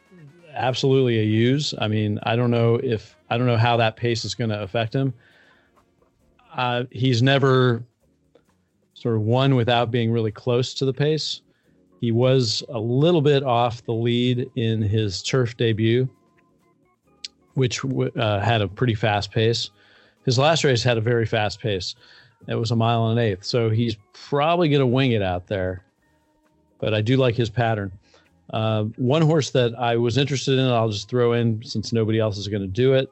[0.53, 1.73] absolutely a use.
[1.79, 4.61] I mean, I don't know if I don't know how that pace is going to
[4.61, 5.13] affect him.
[6.55, 7.83] Uh, he's never
[8.93, 11.41] sort of won without being really close to the pace.
[11.99, 16.07] He was a little bit off the lead in his turf debut,
[17.55, 19.71] which uh, had a pretty fast pace.
[20.25, 21.95] His last race had a very fast pace.
[22.47, 23.45] It was a mile and an eighth.
[23.45, 25.83] So he's probably going to wing it out there.
[26.79, 27.91] But I do like his pattern.
[28.51, 32.37] Uh, one horse that I was interested in, I'll just throw in since nobody else
[32.37, 33.11] is going to do it.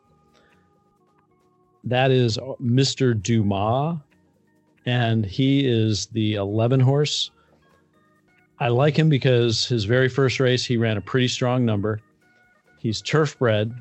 [1.83, 3.19] That is Mr.
[3.19, 3.97] Dumas
[4.85, 7.31] and he is the 11 horse.
[8.59, 11.99] I like him because his very first race, he ran a pretty strong number.
[12.79, 13.73] He's turf bred,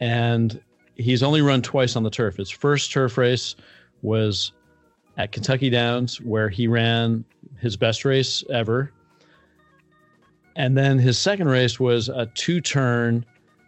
[0.00, 0.60] and
[0.96, 2.36] he's only run twice on the turf.
[2.36, 3.56] His first turf race
[4.02, 4.52] was
[5.16, 7.24] at Kentucky Downs, where he ran
[7.58, 8.92] his best race ever.
[10.56, 13.24] And then his second race was a two turn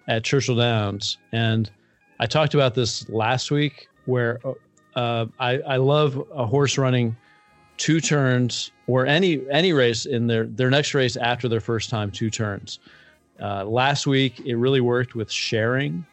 [0.08, 1.18] at Churchill Downs.
[1.32, 1.70] And
[2.18, 4.40] I talked about this last week, where
[4.96, 7.16] uh, I, I love a horse running
[7.76, 12.10] two turns or any any race in their their next race after their first time
[12.10, 12.80] two turns.
[13.40, 16.04] Uh, last week it really worked with sharing,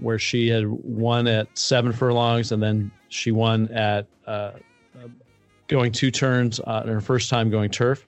[0.00, 4.52] where she had won at seven furlongs and then she won at uh,
[5.68, 8.06] going two turns on her first time going turf,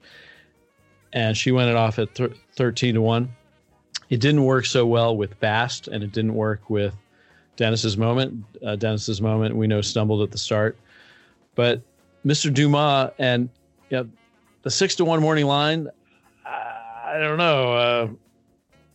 [1.15, 3.33] and she went it off at th- thirteen to one.
[4.11, 6.93] It didn't work so well with Bast, and it didn't work with
[7.55, 8.45] Dennis's moment.
[8.63, 10.77] Uh, Dennis's moment we know stumbled at the start,
[11.55, 11.81] but
[12.23, 12.53] Mr.
[12.53, 13.49] Dumas and
[13.89, 14.09] you know,
[14.61, 15.87] the six to one morning line.
[16.45, 17.73] I don't know.
[17.73, 18.07] Uh,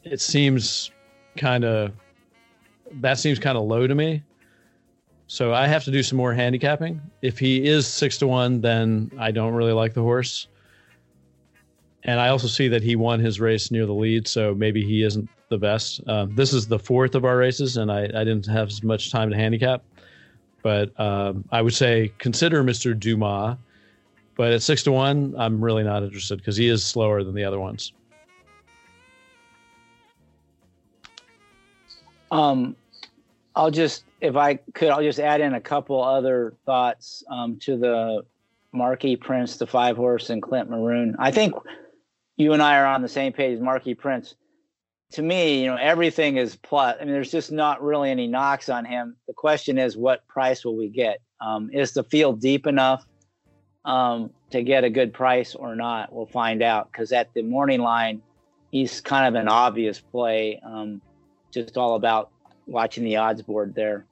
[0.04, 0.90] it seems
[1.36, 1.92] kind of
[3.00, 4.22] that seems kind of low to me.
[5.26, 7.00] So I have to do some more handicapping.
[7.22, 10.48] If he is six to one, then I don't really like the horse.
[12.04, 15.02] And I also see that he won his race near the lead, so maybe he
[15.02, 16.00] isn't the best.
[16.08, 19.10] Um, this is the fourth of our races, and I, I didn't have as much
[19.10, 19.82] time to handicap.
[20.62, 22.98] But um, I would say consider Mr.
[22.98, 23.56] Dumas.
[24.36, 27.44] But at six to one, I'm really not interested because he is slower than the
[27.44, 27.92] other ones.
[32.30, 32.76] Um,
[33.54, 37.76] I'll just, if I could, I'll just add in a couple other thoughts um, to
[37.76, 38.24] the
[38.72, 41.16] Marquis Prince, the five horse, and Clint Maroon.
[41.18, 41.54] I think
[42.40, 43.60] you and I are on the same page.
[43.60, 44.34] Marquis Prince
[45.12, 46.96] to me, you know, everything is plus.
[47.00, 49.16] I mean, there's just not really any knocks on him.
[49.26, 51.20] The question is, what price will we get?
[51.40, 53.04] Um, is the field deep enough
[53.84, 56.12] um, to get a good price or not?
[56.12, 58.22] We'll find out because at the morning line,
[58.70, 60.60] he's kind of an obvious play.
[60.64, 61.00] Um,
[61.50, 62.30] just all about
[62.66, 64.06] watching the odds board there.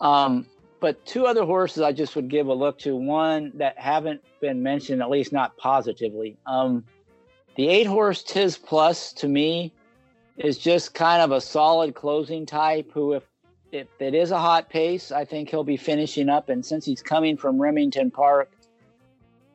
[0.00, 0.46] Um,
[0.80, 2.96] but two other horses I just would give a look to.
[2.96, 6.36] One that haven't been mentioned, at least not positively.
[6.44, 6.84] Um,
[7.56, 9.72] the eight horse Tiz Plus to me
[10.36, 13.24] is just kind of a solid closing type who if
[13.74, 16.48] if it is a hot pace, I think he'll be finishing up.
[16.48, 18.52] And since he's coming from Remington Park,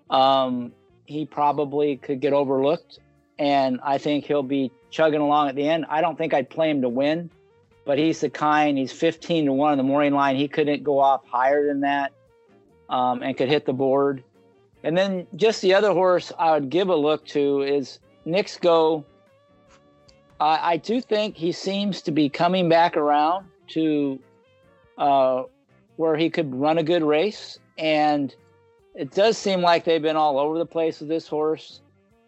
[0.10, 0.74] um,
[1.06, 3.00] he probably could get overlooked.
[3.38, 5.86] And I think he'll be chugging along at the end.
[5.90, 7.30] I don't think I'd play him to win,
[7.86, 10.36] but he's the kind, he's 15 to 1 on the morning line.
[10.36, 12.12] He couldn't go off higher than that
[12.90, 14.22] um, and could hit the board.
[14.84, 19.06] And then just the other horse I would give a look to is Knicks Go
[20.42, 24.20] I do think he seems to be coming back around to
[24.98, 25.44] uh,
[25.98, 27.60] where he could run a good race.
[27.78, 28.34] And
[28.96, 31.82] it does seem like they've been all over the place with this horse.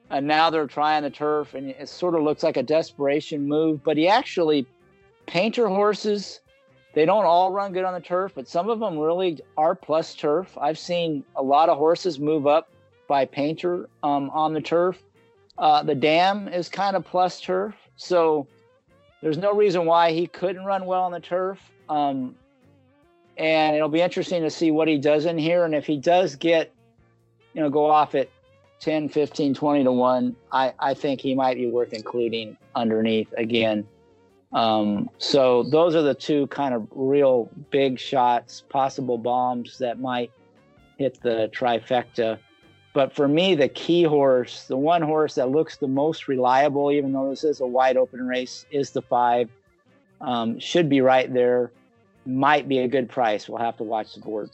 [0.10, 3.82] And now they're trying the turf, and it sort of looks like a desperation move.
[3.82, 4.66] But he actually,
[5.26, 6.40] Paynter horses
[6.93, 10.13] they don't all run good on the turf, but some of them really are plus
[10.13, 10.57] turf.
[10.59, 12.69] I've seen a lot of horses move up
[13.07, 15.01] by Paynter um, on the turf.
[15.57, 18.47] Uh, the dam is kind of plus turf, so
[19.21, 21.59] there's no reason why he couldn't run well on the turf.
[21.87, 22.35] Um,
[23.37, 25.65] and it'll be interesting to see what he does in here.
[25.65, 26.73] And if he does get,
[27.53, 28.29] you know, go off at
[28.81, 33.87] 10, 15, 20 to 1, I, I think he might be worth including underneath again.
[34.54, 40.32] Um, so those are the two kind of real big shots, possible bombs that might
[40.97, 42.38] hit the trifecta.
[42.93, 47.14] But for me, the key horse, the one horse that looks the most reliable, even
[47.14, 49.49] though this is a wide open race, is the five.
[50.20, 51.72] Um, should be right there.
[52.26, 53.47] Might be a good price.
[53.47, 54.52] We'll have to watch the board.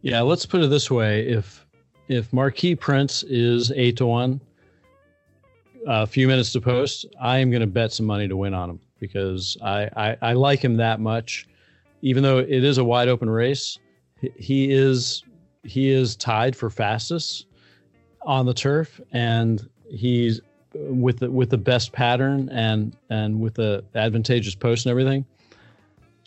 [0.00, 1.66] Yeah, let's put it this way: if
[2.08, 4.40] if Marquis Prince is eight to one,
[5.86, 8.70] a few minutes to post, I am going to bet some money to win on
[8.70, 11.46] him because I, I, I like him that much.
[12.02, 13.78] Even though it is a wide open race,
[14.36, 15.24] he is
[15.64, 17.46] he is tied for fastest
[18.22, 20.40] on the turf, and he's
[20.74, 25.24] with the with the best pattern and and with the advantageous post and everything.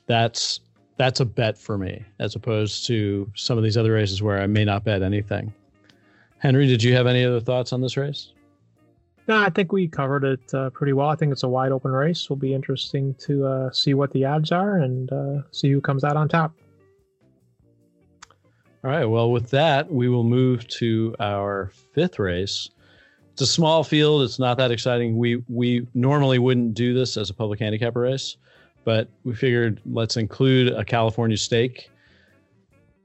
[0.07, 0.59] That's
[0.97, 4.47] that's a bet for me, as opposed to some of these other races where I
[4.47, 5.53] may not bet anything.
[6.37, 8.33] Henry, did you have any other thoughts on this race?
[9.27, 11.09] No, I think we covered it uh, pretty well.
[11.09, 12.29] I think it's a wide open race.
[12.29, 16.03] Will be interesting to uh, see what the odds are and uh, see who comes
[16.03, 16.53] out on top.
[18.83, 19.05] All right.
[19.05, 22.71] Well, with that, we will move to our fifth race.
[23.31, 24.23] It's a small field.
[24.23, 25.17] It's not that exciting.
[25.17, 28.37] We we normally wouldn't do this as a public handicapper race,
[28.83, 31.91] but we figured let's include a California stake.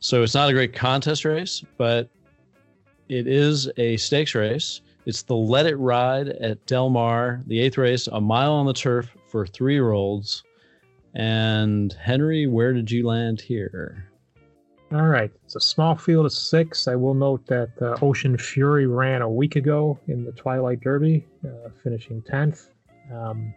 [0.00, 2.08] So it's not a great contest race, but
[3.08, 4.80] it is a stakes race.
[5.06, 8.72] It's the Let It Ride at Del Mar, the eighth race, a mile on the
[8.72, 10.42] turf for three year olds.
[11.14, 14.10] And Henry, where did you land here?
[14.92, 15.30] All right.
[15.44, 16.88] It's a small field of six.
[16.88, 21.24] I will note that uh, Ocean Fury ran a week ago in the Twilight Derby,
[21.44, 22.70] uh, finishing 10th.
[23.12, 23.54] Um,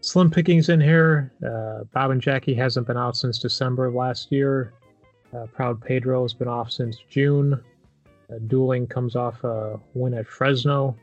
[0.00, 1.32] slim pickings in here.
[1.46, 4.72] Uh, Bob and Jackie hasn't been out since December of last year.
[5.34, 7.62] Uh, Proud Pedro has been off since June.
[8.30, 10.96] Uh, dueling comes off a win at Fresno.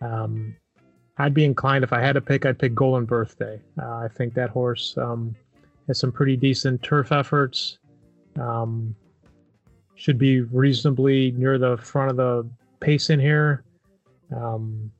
[0.00, 0.56] Um,
[1.18, 3.60] I'd be inclined if I had to pick, I'd pick Golden Birthday.
[3.80, 5.36] Uh, I think that horse um,
[5.86, 7.78] has some pretty decent turf efforts.
[8.36, 8.96] Um,
[9.94, 12.48] should be reasonably near the front of the
[12.80, 13.62] pace in here.
[14.34, 14.90] Um,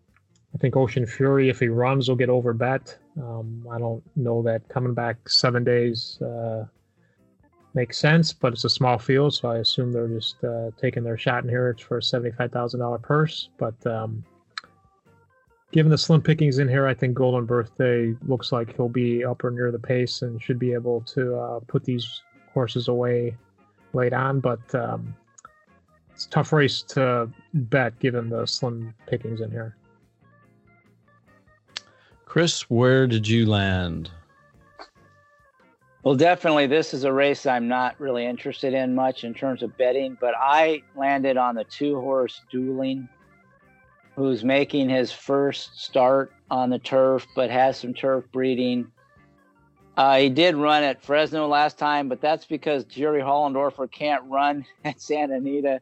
[0.55, 2.97] I think Ocean Fury, if he runs, will get over bet.
[3.21, 6.65] Um, I don't know that coming back seven days uh,
[7.75, 11.19] makes sense, but it's a small field, so I assume they're just uh, taking their
[11.19, 11.71] shot in here.
[11.71, 14.25] It's for a seventy-five thousand dollar purse, but um,
[15.73, 19.43] given the slim pickings in here, I think Golden Birthday looks like he'll be up
[19.43, 22.23] or near the pace and should be able to uh, put these
[22.53, 23.37] horses away
[23.93, 24.39] late on.
[24.39, 25.15] But um,
[26.13, 29.77] it's a tough race to bet given the slim pickings in here.
[32.25, 34.11] Chris, where did you land?
[36.05, 39.75] Well, definitely, this is a race I'm not really interested in much in terms of
[39.79, 43.09] betting, but I landed on the two horse dueling,
[44.15, 48.87] who's making his first start on the turf, but has some turf breeding.
[49.97, 54.67] Uh, he did run at Fresno last time, but that's because Jerry Hollendorfer can't run
[54.85, 55.81] at Santa Anita.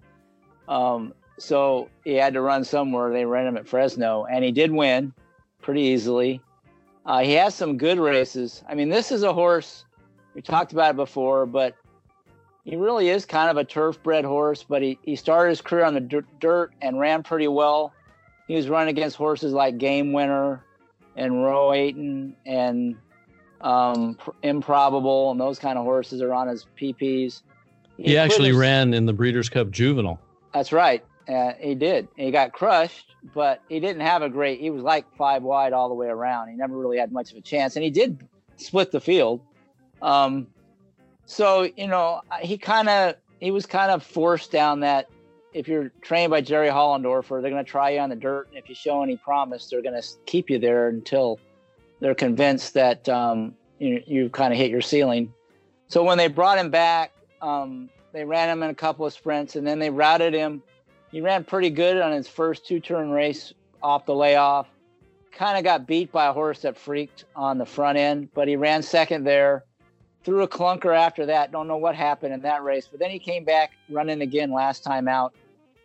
[0.68, 3.12] Um, so he had to run somewhere.
[3.12, 5.12] They ran him at Fresno, and he did win
[5.62, 6.40] pretty easily.
[7.04, 8.62] Uh, he has some good races.
[8.68, 9.84] I mean, this is a horse
[10.34, 11.76] we talked about it before, but
[12.64, 14.62] he really is kind of a turf bred horse.
[14.62, 17.92] But he, he started his career on the dirt and ran pretty well.
[18.48, 20.64] He was running against horses like Game Winner
[21.16, 22.96] and Rowayton and
[23.60, 27.42] um, Improbable, and those kind of horses are on his PPs.
[27.96, 30.20] He, he actually his, ran in the Breeders' Cup Juvenile.
[30.52, 31.04] That's right.
[31.28, 32.08] Uh, he did.
[32.16, 34.60] He got crushed, but he didn't have a great.
[34.60, 36.48] He was like five wide all the way around.
[36.48, 38.26] He never really had much of a chance, and he did
[38.56, 39.40] split the field.
[40.02, 40.48] Um,
[41.24, 45.08] so you know, he kind of he was kind of forced down that.
[45.54, 48.56] If you're trained by Jerry Hollendorfer, they're going to try you on the dirt, and
[48.56, 51.38] if you show any promise, they're going to keep you there until
[52.00, 55.32] they're convinced that um, you you've kind of hit your ceiling.
[55.88, 59.56] So when they brought him back, um, they ran him in a couple of sprints,
[59.56, 60.62] and then they routed him.
[61.10, 64.68] He ran pretty good on his first two-turn race off the layoff.
[65.32, 68.56] Kind of got beat by a horse that freaked on the front end, but he
[68.56, 69.64] ran second there
[70.24, 71.52] threw a clunker after that.
[71.52, 74.84] Don't know what happened in that race, but then he came back running again last
[74.84, 75.34] time out.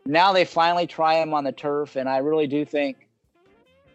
[0.06, 3.08] Now they finally try him on the turf, and I really do think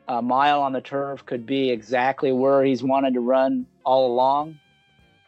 [0.09, 4.59] a mile on the turf could be exactly where he's wanted to run all along.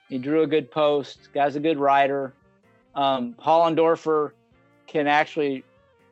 [0.09, 2.35] He drew a good post, guy's a good rider.
[2.95, 4.33] Um, Hollendorfer
[4.87, 5.65] can actually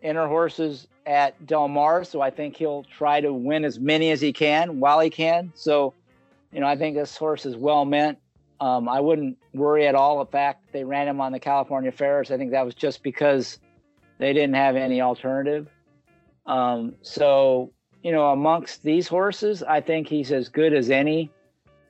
[0.02, 4.20] enter horses at Del Mar, so I think he'll try to win as many as
[4.20, 5.52] he can while he can.
[5.54, 5.94] So,
[6.52, 8.18] you know, I think this horse is well meant.
[8.62, 12.30] Um, I wouldn't worry at all the fact they ran him on the California Fairs.
[12.30, 13.58] I think that was just because
[14.18, 15.66] they didn't have any alternative.
[16.46, 17.72] Um, so,
[18.04, 21.32] you know, amongst these horses, I think he's as good as any.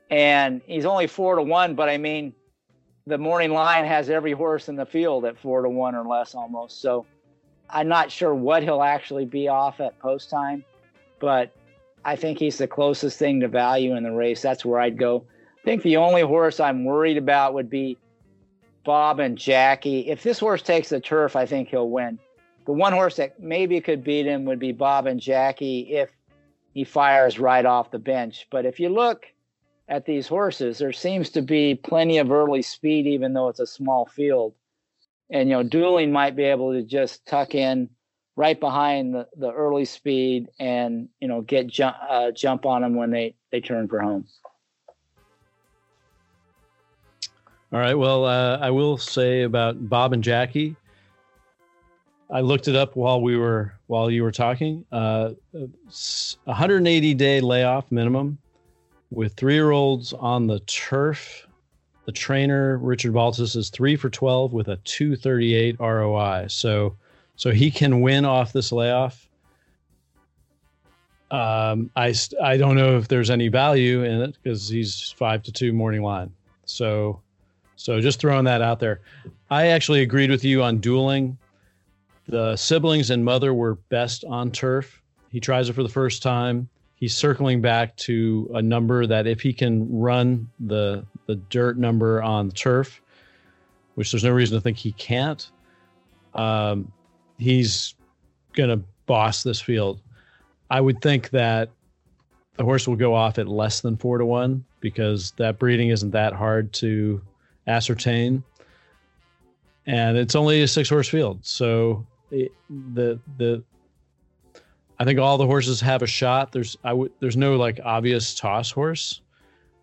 [0.08, 2.32] And he's only four to one, but I mean,
[3.06, 6.34] the morning line has every horse in the field at four to one or less
[6.34, 6.80] almost.
[6.80, 7.04] So
[7.68, 10.64] I'm not sure what he'll actually be off at post time,
[11.20, 11.54] but
[12.02, 14.40] I think he's the closest thing to value in the race.
[14.40, 15.26] That's where I'd go.
[15.62, 17.96] I think the only horse I'm worried about would be
[18.84, 20.08] Bob and Jackie.
[20.08, 22.18] If this horse takes the turf, I think he'll win.
[22.66, 26.10] The one horse that maybe could beat him would be Bob and Jackie if
[26.74, 28.48] he fires right off the bench.
[28.50, 29.26] But if you look
[29.88, 33.66] at these horses, there seems to be plenty of early speed, even though it's a
[33.66, 34.54] small field.
[35.30, 37.88] And, you know, dueling might be able to just tuck in
[38.34, 42.96] right behind the, the early speed and, you know, get jump, uh, jump on them
[42.96, 44.26] when they, they turn for home.
[47.72, 47.94] All right.
[47.94, 50.76] Well, uh, I will say about Bob and Jackie.
[52.30, 54.84] I looked it up while we were while you were talking.
[54.92, 58.36] Uh, 180 day layoff minimum
[59.10, 61.46] with three year olds on the turf.
[62.04, 66.46] The trainer Richard Baltas is three for 12 with a 238 ROI.
[66.48, 66.96] So,
[67.36, 69.30] so he can win off this layoff.
[71.30, 75.52] Um, I I don't know if there's any value in it because he's five to
[75.52, 76.30] two morning line.
[76.66, 77.21] So
[77.82, 79.00] so just throwing that out there.
[79.50, 81.36] I actually agreed with you on dueling.
[82.28, 85.02] The siblings and mother were best on turf.
[85.30, 86.68] He tries it for the first time.
[86.94, 92.22] He's circling back to a number that if he can run the the dirt number
[92.22, 93.02] on turf,
[93.96, 95.50] which there's no reason to think he can't,
[96.34, 96.92] um,
[97.38, 97.96] he's
[98.52, 100.00] gonna boss this field.
[100.70, 101.70] I would think that
[102.56, 106.12] the horse will go off at less than four to one because that breeding isn't
[106.12, 107.20] that hard to
[107.66, 108.42] ascertain.
[109.86, 111.40] And it's only a six horse field.
[111.42, 112.52] So it,
[112.94, 113.62] the, the,
[114.98, 116.52] I think all the horses have a shot.
[116.52, 119.20] There's, I would, there's no like obvious toss horse.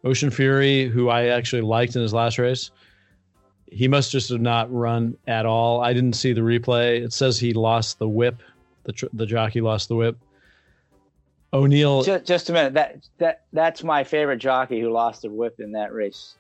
[0.04, 2.72] Ocean Fury, who I actually liked in his last race,
[3.72, 5.82] he must just have not run at all.
[5.82, 7.04] I didn't see the replay.
[7.04, 8.42] It says he lost the whip.
[8.84, 10.18] The tr- the jockey lost the whip.
[11.52, 12.04] O'Neill.
[12.04, 12.74] Just, just, a minute.
[12.74, 16.36] That that that's my favorite jockey who lost the whip in that race.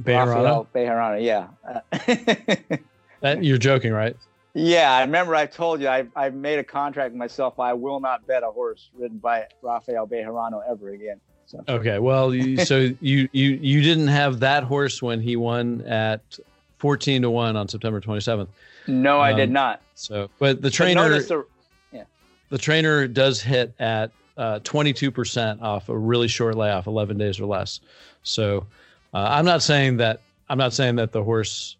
[0.00, 0.66] Bejarano?
[0.74, 1.48] Bejarano, yeah.
[3.20, 4.16] that, you're joking, right?
[4.54, 7.58] Yeah, I remember I told you I, I made a contract with myself.
[7.58, 11.20] I will not bet a horse ridden by Rafael Bejarano ever again.
[11.46, 11.64] So.
[11.68, 16.38] Okay, well, you, so you you you didn't have that horse when he won at
[16.78, 18.48] fourteen to one on September twenty seventh.
[18.86, 19.80] No, I did um, not.
[19.94, 21.46] So, but the trainer, the,
[21.92, 22.04] yeah,
[22.50, 27.18] the trainer does hit at uh, twenty two percent off a really short layoff, eleven
[27.18, 27.80] days or less.
[28.22, 28.66] So,
[29.14, 31.76] uh, I'm not saying that I'm not saying that the horse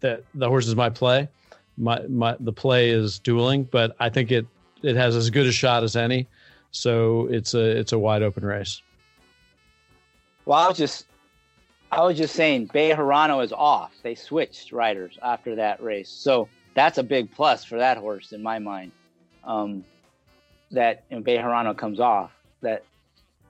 [0.00, 1.28] that the horse is my play.
[1.76, 4.46] My my the play is dueling, but I think it
[4.82, 6.26] it has as good a shot as any.
[6.72, 8.82] So it's a it's a wide open race.
[10.46, 11.06] Well, I was just
[11.92, 13.92] I was just saying Bejarano is off.
[14.02, 16.08] They switched riders after that race.
[16.08, 18.92] So that's a big plus for that horse in my mind.
[19.44, 19.84] Um,
[20.70, 22.30] that you know, comes off.
[22.62, 22.84] That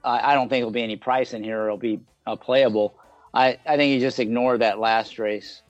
[0.02, 1.64] I, I, don't think there'll be any price in here.
[1.64, 2.94] It'll be uh, playable.
[3.32, 5.62] I, I think he just ignored that last race.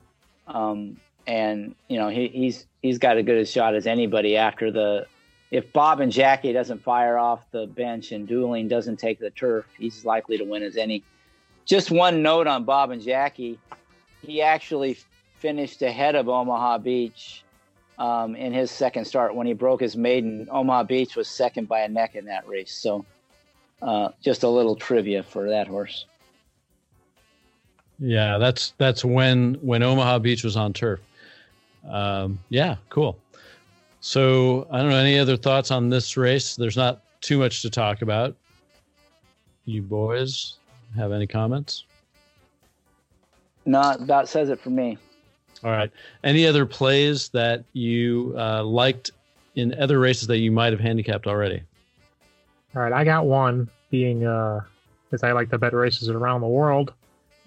[0.47, 0.97] Um,
[1.27, 5.05] and you know he, he's he's got as good a shot as anybody after the
[5.51, 9.65] if Bob and Jackie doesn't fire off the bench and dueling doesn't take the turf,
[9.77, 11.03] he's likely to win as any.
[11.65, 13.59] Just one note on Bob and Jackie,
[14.21, 14.97] he actually
[15.39, 17.43] finished ahead of Omaha Beach
[17.99, 20.47] um, in his second start when he broke his maiden.
[20.49, 23.05] Omaha Beach was second by a neck in that race, so
[23.81, 26.05] uh, just a little trivia for that horse.
[28.01, 30.99] Yeah, that's that's when when Omaha Beach was on turf.
[31.87, 33.17] Um, yeah, cool.
[33.99, 36.55] So I don't know any other thoughts on this race.
[36.55, 38.35] There's not too much to talk about.
[39.65, 40.57] You boys
[40.95, 41.85] have any comments?
[43.65, 44.97] Not that says it for me.
[45.63, 45.91] All right.
[46.23, 49.11] Any other plays that you uh, liked
[49.53, 51.61] in other races that you might have handicapped already?
[52.75, 54.61] All right, I got one being uh,
[55.11, 56.93] as I like to bet races around the world.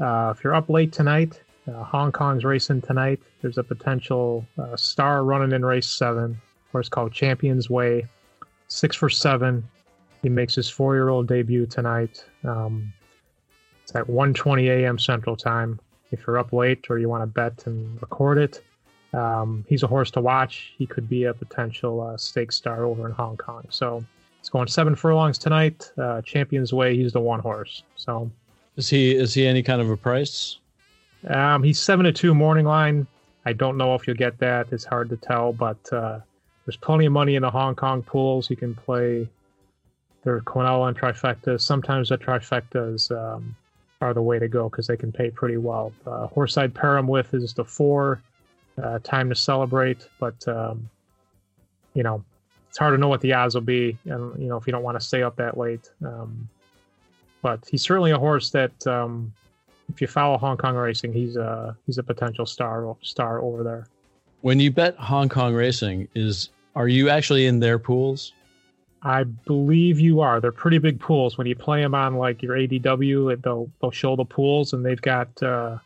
[0.01, 3.21] Uh, if you're up late tonight, uh, Hong Kong's racing tonight.
[3.41, 6.41] There's a potential uh, star running in race seven,
[6.73, 8.07] horse called Champions Way,
[8.69, 9.67] six for seven,
[10.23, 12.25] He makes his four-year-old debut tonight.
[12.45, 12.93] Um,
[13.83, 14.99] it's at 1:20 a.m.
[14.99, 15.79] Central Time.
[16.11, 18.63] If you're up late or you want to bet and record it,
[19.13, 20.75] um, he's a horse to watch.
[20.79, 23.65] He could be a potential uh, stake star over in Hong Kong.
[23.71, 24.05] So
[24.41, 25.91] it's going seven furlongs tonight.
[25.99, 26.97] Uh, Champions Way.
[26.97, 27.83] He's the one horse.
[27.97, 28.31] So
[28.77, 30.59] is he is he any kind of a price?
[31.29, 33.07] Um, he's seven to two morning line.
[33.47, 34.69] I don't know if you'll get that.
[34.73, 36.21] It's hard to tell, but uh,
[36.65, 38.49] there's plenty of money in the Hong Kong pools.
[38.51, 39.29] You can play
[40.25, 41.61] their Quinella and trifecta.
[41.61, 43.55] Sometimes the trifectas um,
[44.01, 45.93] are the way to go because they can pay pretty well.
[46.07, 48.23] Uh, Horseside Param with is the four.
[48.83, 50.91] Uh, time to celebrate, but um,
[51.95, 52.25] you know
[52.69, 54.83] it's hard to know what the odds will be, and you know if you don't
[54.83, 55.89] want to stay up that late.
[56.05, 56.49] Um,
[57.45, 59.31] but he's certainly a horse that um,
[59.93, 63.87] if you follow Hong Kong racing, he's a he's a potential star star over there.
[64.41, 68.33] When you bet Hong Kong racing, is are you actually in their pools?
[69.03, 70.41] I believe you are.
[70.41, 71.37] They're pretty big pools.
[71.37, 75.03] When you play them on like your ADW, they'll they'll show the pools, and they've
[75.03, 75.77] got uh,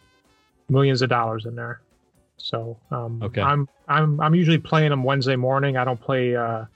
[0.68, 1.80] millions of dollars in there.
[2.36, 3.42] So um, okay.
[3.42, 5.76] I'm I'm I'm usually playing them Wednesday morning.
[5.76, 6.66] I don't play uh,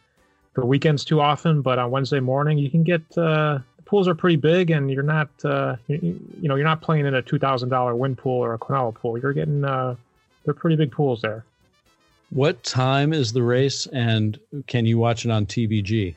[0.55, 3.61] the weekends too often, but on Wednesday morning you can get uh,
[3.93, 7.15] pools are pretty big, and you're not uh, you, you, know you're not playing in
[7.15, 9.19] a two thousand dollar win pool or a Quinella pool.
[9.19, 9.97] You're getting uh,
[10.45, 11.45] they're pretty big pools there.
[12.31, 16.15] What time is the race, and can you watch it on TVG?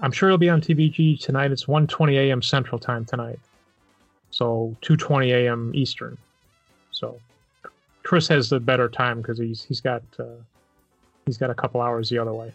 [0.00, 1.50] I'm sure it'll be on TVG tonight.
[1.50, 2.42] It's 1:20 a.m.
[2.42, 3.40] Central Time tonight,
[4.30, 5.72] so 2:20 a.m.
[5.74, 6.18] Eastern.
[6.90, 7.18] So
[8.02, 10.24] Chris has the better time because he's he's got uh,
[11.24, 12.52] he's got a couple hours the other way.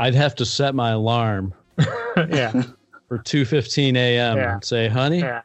[0.00, 1.54] I'd have to set my alarm
[2.30, 2.62] yeah.
[3.08, 4.36] For two fifteen a.m.
[4.36, 4.60] Yeah.
[4.60, 5.42] Say, honey, yeah.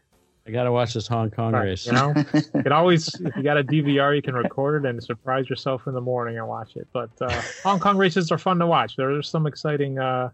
[0.47, 1.65] I got to watch this Hong Kong right.
[1.65, 1.85] race.
[1.85, 5.03] You know, you can always if you got a DVR, you can record it and
[5.03, 6.87] surprise yourself in the morning and watch it.
[6.93, 8.95] But uh, Hong Kong races are fun to watch.
[8.95, 10.29] There's some exciting uh,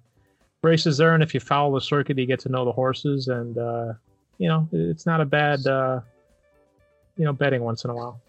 [0.62, 3.58] races there, and if you follow the circuit, you get to know the horses, and
[3.58, 3.94] uh,
[4.38, 6.02] you know, it's not a bad uh,
[7.18, 8.22] you know betting once in a while.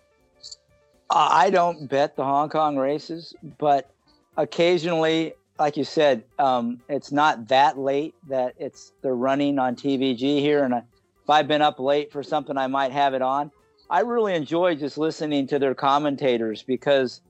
[1.10, 3.90] I don't bet the Hong Kong races, but
[4.38, 10.40] occasionally like you said, um, it's not that late that it's they're running on TVG
[10.40, 13.50] here, and if I've been up late for something, I might have it on.
[13.88, 17.20] I really enjoy just listening to their commentators because,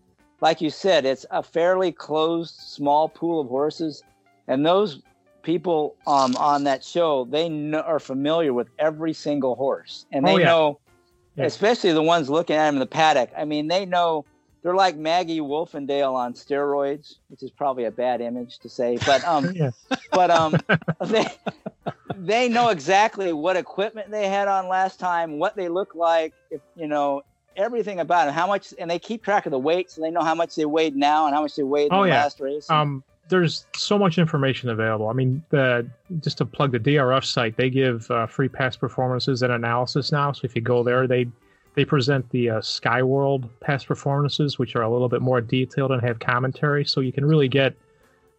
[0.41, 4.03] like you said, it's a fairly closed, small pool of horses,
[4.49, 5.03] and those
[5.43, 10.33] people um, on that show they know, are familiar with every single horse, and they
[10.33, 10.47] oh, yeah.
[10.47, 10.81] know,
[11.37, 11.45] yeah.
[11.45, 13.31] especially the ones looking at them in the paddock.
[13.37, 14.25] I mean, they know
[14.65, 19.23] they're like Maggie Wolfendale on steroids, which is probably a bad image to say, but
[19.25, 19.71] um, yeah.
[20.11, 20.57] but um,
[21.07, 21.27] they
[22.17, 26.63] they know exactly what equipment they had on last time, what they look like, if
[26.77, 27.23] you know
[27.57, 30.23] everything about them, how much, and they keep track of the weight, so they know
[30.23, 32.23] how much they weighed now and how much they weighed in oh, the yeah.
[32.23, 32.69] last race.
[32.71, 35.09] Um, there's so much information available.
[35.09, 35.87] I mean, the
[36.21, 40.33] just to plug the DRF site, they give uh, free past performances and analysis now.
[40.33, 41.27] So if you go there, they
[41.75, 45.91] they present the uh, Sky World past performances, which are a little bit more detailed
[45.91, 47.75] and have commentary, so you can really get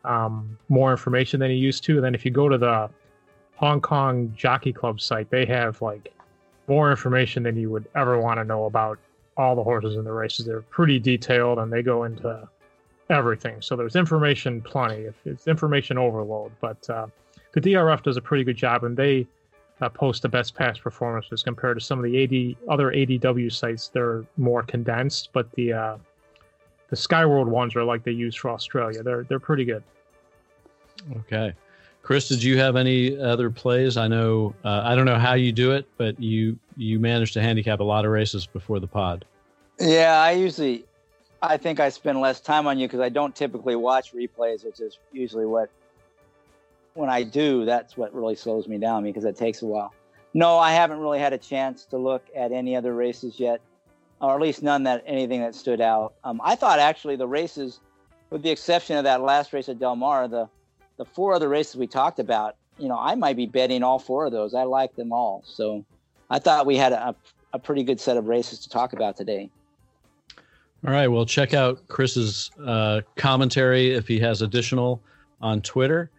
[0.03, 1.95] um, more information than you used to.
[1.95, 2.89] And then if you go to the
[3.55, 6.13] Hong Kong Jockey Club site, they have like
[6.67, 8.99] more information than you would ever want to know about
[9.37, 10.45] all the horses in the races.
[10.45, 12.47] They're pretty detailed and they go into
[13.09, 13.61] everything.
[13.61, 15.07] So there's information plenty.
[15.25, 17.07] It's information overload, but uh,
[17.53, 19.27] the DRF does a pretty good job, and they
[19.81, 23.89] uh, post the best past performances compared to some of the AD other ADW sites.
[23.89, 25.97] They're more condensed, but the uh,
[26.89, 29.03] the Skyworld ones are like they use for Australia.
[29.03, 29.83] They're they're pretty good.
[31.17, 31.53] Okay,
[32.01, 33.97] Chris, did you have any other plays?
[33.97, 37.41] I know uh, I don't know how you do it, but you you managed to
[37.41, 39.25] handicap a lot of races before the pod.
[39.79, 40.85] Yeah, I usually
[41.41, 44.79] I think I spend less time on you because I don't typically watch replays, which
[44.79, 45.69] is usually what
[46.95, 49.93] when I do, that's what really slows me down because it takes a while.
[50.33, 53.61] No, I haven't really had a chance to look at any other races yet,
[54.19, 56.13] or at least none that anything that stood out.
[56.23, 57.79] Um, I thought actually the races,
[58.29, 60.49] with the exception of that last race at Del Mar, the
[60.97, 64.25] the four other races we talked about, you know, I might be betting all four
[64.25, 64.53] of those.
[64.53, 65.85] I like them all, so
[66.29, 67.13] I thought we had a,
[67.51, 69.49] a pretty good set of races to talk about today.
[70.87, 75.01] All right, well, check out Chris's uh, commentary if he has additional
[75.41, 76.09] on Twitter.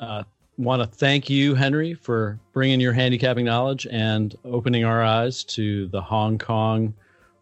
[0.00, 0.24] Uh,
[0.58, 5.88] want to thank you, Henry, for bringing your handicapping knowledge and opening our eyes to
[5.88, 6.94] the Hong Kong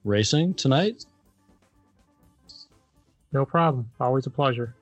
[0.04, 1.04] racing tonight.
[3.32, 3.90] No problem.
[4.00, 4.74] Always a pleasure.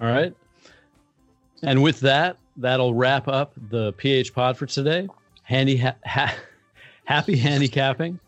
[0.00, 0.34] All right.
[1.62, 5.08] And with that, that'll wrap up the PH pod for today.
[5.42, 6.34] Handy ha- ha-
[7.04, 8.18] happy handicapping,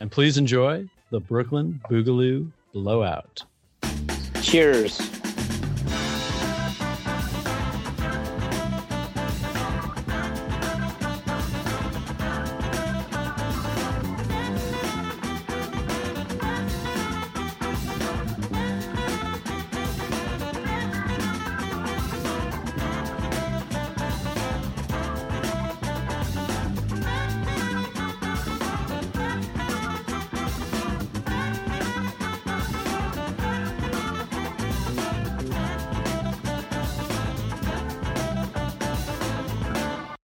[0.00, 3.42] and please enjoy the Brooklyn Boogaloo blowout.
[4.42, 5.15] Cheers.